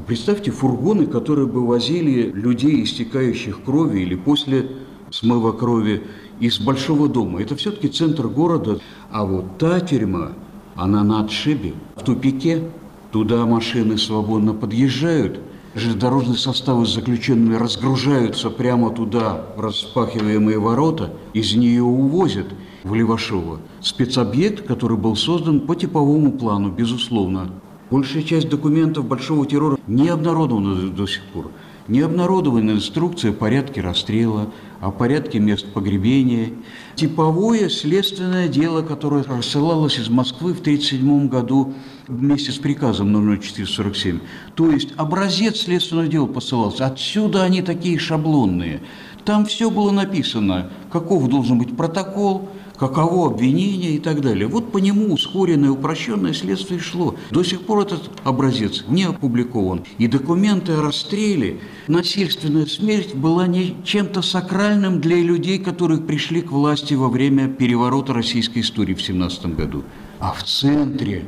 Представьте 0.06 0.50
фургоны, 0.50 1.06
которые 1.06 1.46
бы 1.46 1.66
возили 1.66 2.30
людей, 2.30 2.84
истекающих 2.84 3.62
крови 3.64 4.00
или 4.00 4.14
после 4.14 4.66
смыва 5.10 5.52
крови 5.52 6.04
из 6.40 6.58
большого 6.58 7.08
дома. 7.08 7.40
Это 7.40 7.56
все-таки 7.56 7.88
центр 7.88 8.28
города. 8.28 8.80
А 9.10 9.24
вот 9.24 9.58
та 9.58 9.80
тюрьма, 9.80 10.32
она 10.74 11.02
на 11.04 11.20
отшибе, 11.20 11.74
в 11.96 12.04
тупике. 12.04 12.64
Туда 13.10 13.46
машины 13.46 13.96
свободно 13.96 14.52
подъезжают, 14.52 15.40
железнодорожные 15.74 16.36
составы 16.36 16.86
с 16.86 16.94
заключенными 16.94 17.54
разгружаются 17.54 18.50
прямо 18.50 18.90
туда, 18.90 19.46
в 19.56 19.60
распахиваемые 19.60 20.58
ворота, 20.58 21.14
из 21.32 21.54
нее 21.54 21.82
увозят 21.82 22.48
в 22.84 22.92
Левашово. 22.92 23.60
Спецобъект, 23.80 24.66
который 24.66 24.98
был 24.98 25.16
создан 25.16 25.60
по 25.60 25.74
типовому 25.74 26.32
плану, 26.32 26.70
безусловно. 26.70 27.50
Большая 27.90 28.22
часть 28.22 28.50
документов 28.50 29.06
большого 29.06 29.46
террора 29.46 29.78
не 29.86 30.08
обнародована 30.10 30.90
до 30.90 31.06
сих 31.06 31.22
пор. 31.32 31.50
Не 31.88 32.00
обнародована 32.00 32.72
инструкция 32.72 33.30
о 33.30 33.34
порядке 33.34 33.80
расстрела, 33.80 34.52
о 34.82 34.90
порядке 34.90 35.38
мест 35.38 35.72
погребения. 35.72 36.52
Типовое 36.96 37.70
следственное 37.70 38.46
дело, 38.46 38.82
которое 38.82 39.22
рассылалось 39.22 39.98
из 39.98 40.10
Москвы 40.10 40.52
в 40.52 40.60
1937 40.60 41.28
году 41.28 41.72
вместе 42.06 42.52
с 42.52 42.58
приказом 42.58 43.10
00447. 43.40 44.20
То 44.54 44.70
есть 44.70 44.90
образец 44.98 45.62
следственного 45.62 46.08
дела 46.08 46.26
посылался. 46.26 46.84
Отсюда 46.84 47.44
они 47.44 47.62
такие 47.62 47.98
шаблонные. 47.98 48.82
Там 49.24 49.46
все 49.46 49.70
было 49.70 49.90
написано, 49.90 50.70
каков 50.92 51.26
должен 51.28 51.58
быть 51.58 51.74
протокол, 51.74 52.50
каково 52.78 53.26
обвинение 53.26 53.92
и 53.92 53.98
так 53.98 54.20
далее. 54.20 54.46
Вот 54.46 54.72
по 54.72 54.78
нему 54.78 55.12
ускоренное, 55.12 55.70
упрощенное 55.70 56.32
следствие 56.32 56.80
шло. 56.80 57.16
До 57.30 57.42
сих 57.42 57.62
пор 57.62 57.82
этот 57.82 58.10
образец 58.24 58.84
не 58.88 59.04
опубликован. 59.04 59.84
И 59.98 60.06
документы 60.06 60.72
о 60.72 60.82
расстреле, 60.82 61.58
насильственная 61.88 62.66
смерть 62.66 63.14
была 63.14 63.46
не 63.46 63.76
чем-то 63.84 64.22
сакральным 64.22 65.00
для 65.00 65.16
людей, 65.16 65.58
которые 65.58 66.00
пришли 66.00 66.40
к 66.40 66.52
власти 66.52 66.94
во 66.94 67.08
время 67.08 67.48
переворота 67.48 68.12
российской 68.12 68.60
истории 68.60 68.94
в 68.94 69.02
17 69.02 69.56
году. 69.56 69.82
А 70.20 70.32
в 70.32 70.44
центре 70.44 71.24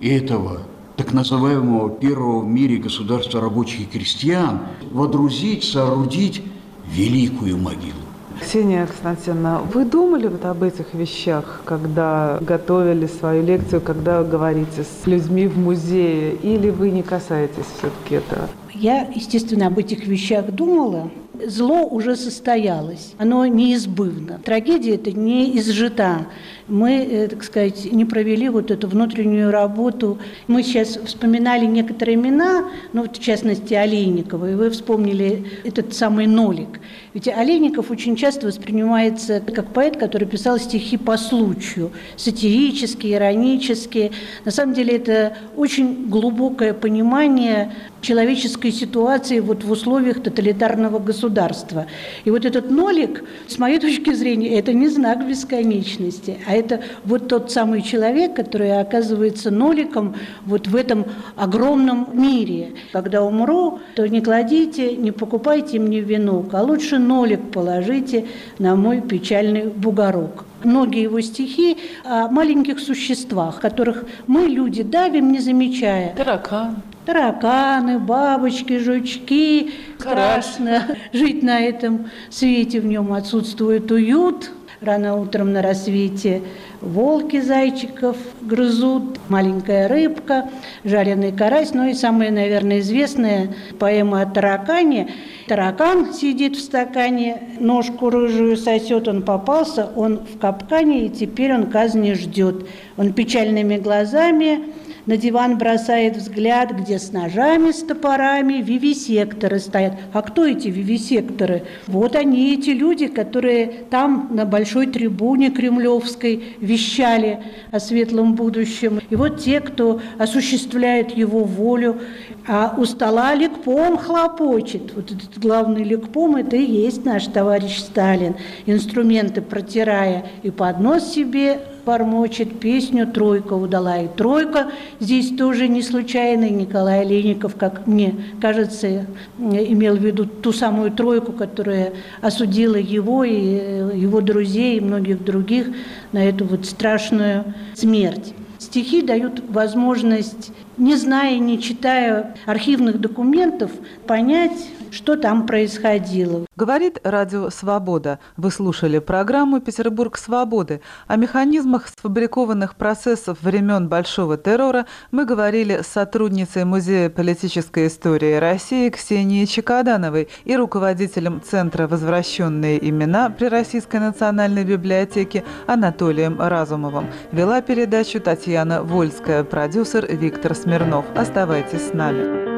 этого 0.00 0.62
так 0.96 1.12
называемого 1.12 1.90
первого 1.90 2.40
в 2.40 2.46
мире 2.46 2.78
государства 2.78 3.40
рабочих 3.40 3.80
и 3.80 3.84
крестьян 3.84 4.60
водрузить, 4.90 5.64
соорудить 5.64 6.42
великую 6.86 7.58
могилу. 7.58 8.05
Ксения 8.40 8.86
Константиновна, 8.86 9.60
вы 9.60 9.84
думали 9.84 10.26
вот 10.28 10.44
об 10.44 10.62
этих 10.62 10.94
вещах, 10.94 11.62
когда 11.64 12.38
готовили 12.40 13.06
свою 13.06 13.42
лекцию, 13.44 13.80
когда 13.80 14.22
говорите 14.22 14.84
с 14.84 15.06
людьми 15.06 15.46
в 15.46 15.58
музее, 15.58 16.34
или 16.34 16.70
вы 16.70 16.90
не 16.90 17.02
касаетесь 17.02 17.66
все-таки 17.78 18.16
этого? 18.16 18.48
Я, 18.72 19.08
естественно, 19.14 19.68
об 19.68 19.78
этих 19.78 20.06
вещах 20.06 20.46
думала, 20.50 21.10
Зло 21.44 21.86
уже 21.86 22.16
состоялось, 22.16 23.14
оно 23.18 23.44
неизбывно. 23.46 24.40
Трагедия 24.44 24.94
это 24.94 25.12
не 25.12 25.58
изжита. 25.58 26.26
Мы, 26.68 26.96
э, 27.04 27.28
так 27.28 27.44
сказать, 27.44 27.92
не 27.92 28.04
провели 28.04 28.48
вот 28.48 28.72
эту 28.72 28.88
внутреннюю 28.88 29.52
работу. 29.52 30.18
Мы 30.48 30.64
сейчас 30.64 30.98
вспоминали 31.04 31.64
некоторые 31.64 32.16
имена, 32.16 32.64
ну, 32.92 33.04
в 33.04 33.18
частности, 33.20 33.74
Олейникова, 33.74 34.50
и 34.50 34.54
вы 34.54 34.70
вспомнили 34.70 35.44
этот 35.62 35.94
самый 35.94 36.26
нолик. 36.26 36.80
Ведь 37.14 37.28
Олейников 37.28 37.90
очень 37.90 38.16
часто 38.16 38.48
воспринимается 38.48 39.40
как 39.40 39.72
поэт, 39.72 39.96
который 39.96 40.26
писал 40.26 40.58
стихи 40.58 40.96
по 40.96 41.16
случаю, 41.16 41.92
сатирические, 42.16 43.14
иронические. 43.14 44.10
На 44.44 44.50
самом 44.50 44.74
деле 44.74 44.96
это 44.96 45.36
очень 45.56 46.08
глубокое 46.08 46.74
понимание 46.74 47.72
человеческой 48.00 48.70
ситуации 48.70 49.40
вот 49.40 49.64
в 49.64 49.70
условиях 49.70 50.22
тоталитарного 50.22 50.98
государства. 50.98 51.86
И 52.24 52.30
вот 52.30 52.44
этот 52.44 52.70
нолик, 52.70 53.24
с 53.48 53.58
моей 53.58 53.78
точки 53.78 54.12
зрения, 54.12 54.58
это 54.58 54.72
не 54.72 54.88
знак 54.88 55.26
бесконечности, 55.26 56.38
а 56.46 56.55
это 56.56 56.80
вот 57.04 57.28
тот 57.28 57.50
самый 57.50 57.82
человек, 57.82 58.34
который 58.34 58.80
оказывается 58.80 59.50
ноликом 59.50 60.14
вот 60.44 60.66
в 60.66 60.74
этом 60.74 61.04
огромном 61.36 62.08
мире. 62.12 62.74
Когда 62.92 63.22
умру, 63.22 63.80
то 63.94 64.06
не 64.08 64.20
кладите, 64.20 64.96
не 64.96 65.12
покупайте 65.12 65.78
мне 65.78 66.00
венок, 66.00 66.54
а 66.54 66.62
лучше 66.62 66.98
нолик 66.98 67.52
положите 67.52 68.26
на 68.58 68.76
мой 68.76 69.00
печальный 69.00 69.64
бугорок 69.64 70.44
многие 70.64 71.02
его 71.02 71.20
стихи 71.20 71.78
о 72.04 72.28
маленьких 72.28 72.80
существах, 72.80 73.60
которых 73.60 74.04
мы, 74.26 74.46
люди, 74.46 74.82
давим, 74.82 75.32
не 75.32 75.38
замечая. 75.38 76.14
Таракан. 76.16 76.82
Тараканы, 77.04 78.00
бабочки, 78.00 78.78
жучки. 78.78 79.70
Страшно 79.98 80.96
жить 81.12 81.42
на 81.42 81.60
этом 81.60 82.10
свете, 82.30 82.80
в 82.80 82.86
нем 82.86 83.12
отсутствует 83.12 83.90
уют. 83.92 84.50
Рано 84.82 85.16
утром 85.16 85.54
на 85.54 85.62
рассвете 85.62 86.42
волки 86.82 87.40
зайчиков 87.40 88.16
грызут, 88.42 89.18
маленькая 89.30 89.88
рыбка, 89.88 90.50
жареный 90.84 91.32
карась. 91.32 91.72
Ну 91.72 91.88
и 91.88 91.94
самая, 91.94 92.30
наверное, 92.30 92.80
известная 92.80 93.54
поэма 93.78 94.20
о 94.20 94.26
таракане. 94.26 95.08
Таракан 95.48 96.12
сидит 96.12 96.56
в 96.56 96.60
стакане, 96.60 97.56
ножку 97.58 98.10
рыжую 98.10 98.58
сосет, 98.58 99.08
он 99.08 99.22
попался, 99.22 99.88
он 99.96 100.18
в 100.18 100.38
капкане, 100.38 101.06
и 101.06 101.08
теперь 101.08 101.54
он 101.54 101.70
казни 101.70 102.12
ждет. 102.12 102.66
Он 102.98 103.14
печальными 103.14 103.78
глазами 103.78 104.60
на 105.06 105.16
диван 105.16 105.56
бросает 105.56 106.16
взгляд, 106.16 106.72
где 106.72 106.98
с 106.98 107.12
ножами, 107.12 107.70
с 107.70 107.82
топорами 107.82 108.62
вивисекторы 108.62 109.60
стоят. 109.60 109.94
А 110.12 110.22
кто 110.22 110.44
эти 110.44 110.68
вивисекторы? 110.68 111.62
Вот 111.86 112.16
они, 112.16 112.54
эти 112.54 112.70
люди, 112.70 113.06
которые 113.06 113.84
там 113.90 114.30
на 114.32 114.44
большой 114.44 114.88
трибуне 114.88 115.50
кремлевской 115.50 116.56
вещали 116.60 117.38
о 117.70 117.78
светлом 117.78 118.34
будущем. 118.34 119.00
И 119.08 119.16
вот 119.16 119.38
те, 119.38 119.60
кто 119.60 120.00
осуществляет 120.18 121.12
его 121.16 121.44
волю, 121.44 122.00
а 122.48 122.74
у 122.76 122.84
стола 122.84 123.34
ликпом 123.34 123.96
хлопочет. 123.96 124.92
Вот 124.94 125.10
этот 125.10 125.38
главный 125.38 125.84
ликпом– 125.84 126.36
это 126.36 126.56
и 126.56 126.64
есть 126.64 127.04
наш 127.04 127.26
товарищ 127.26 127.78
Сталин. 127.78 128.36
Инструменты 128.66 129.40
протирая 129.40 130.26
и 130.42 130.50
поднос 130.50 131.12
себе 131.12 131.60
бормочет 131.86 132.58
песню 132.58 133.06
«Тройка 133.06 133.52
удала». 133.52 133.98
И 133.98 134.08
«Тройка» 134.08 134.72
здесь 134.98 135.34
тоже 135.36 135.68
не 135.68 135.82
случайно. 135.82 136.50
Николай 136.50 137.06
Леников, 137.06 137.54
как 137.54 137.86
мне 137.86 138.14
кажется, 138.40 139.06
имел 139.38 139.96
в 139.96 140.04
виду 140.04 140.26
ту 140.26 140.52
самую 140.52 140.90
тройку, 140.90 141.32
которая 141.32 141.92
осудила 142.20 142.74
его 142.74 143.22
и 143.22 143.32
его 143.32 144.20
друзей 144.20 144.78
и 144.78 144.80
многих 144.80 145.24
других 145.24 145.68
на 146.10 146.18
эту 146.28 146.44
вот 146.44 146.66
страшную 146.66 147.54
смерть. 147.74 148.34
Стихи 148.58 149.02
дают 149.02 149.44
возможность, 149.48 150.50
не 150.76 150.96
зная, 150.96 151.38
не 151.38 151.60
читая 151.60 152.34
архивных 152.46 153.00
документов, 153.00 153.70
понять, 154.06 154.70
что 154.90 155.16
там 155.16 155.46
происходило. 155.46 156.46
Говорит 156.56 157.00
Радио 157.02 157.50
Свобода. 157.50 158.18
Вы 158.36 158.50
слушали 158.50 158.98
программу 158.98 159.60
«Петербург 159.60 160.16
свободы». 160.16 160.80
О 161.06 161.16
механизмах 161.16 161.88
сфабрикованных 161.88 162.76
процессов 162.76 163.38
времен 163.42 163.88
Большого 163.88 164.38
террора 164.38 164.86
мы 165.10 165.26
говорили 165.26 165.82
с 165.82 165.88
сотрудницей 165.88 166.64
Музея 166.64 167.10
политической 167.10 167.88
истории 167.88 168.36
России 168.36 168.88
Ксенией 168.88 169.46
Чекадановой 169.46 170.28
и 170.44 170.56
руководителем 170.56 171.42
Центра 171.42 171.86
«Возвращенные 171.86 172.88
имена» 172.88 173.28
при 173.28 173.46
Российской 173.46 174.00
национальной 174.00 174.64
библиотеке 174.64 175.44
Анатолием 175.66 176.40
Разумовым. 176.40 177.08
Вела 177.32 177.60
передачу 177.60 178.20
Татьяна 178.20 178.82
Вольская, 178.82 179.44
продюсер 179.44 180.06
Виктор 180.06 180.54
Смирнов. 180.66 181.04
Оставайтесь 181.14 181.90
с 181.90 181.92
нами. 181.92 182.55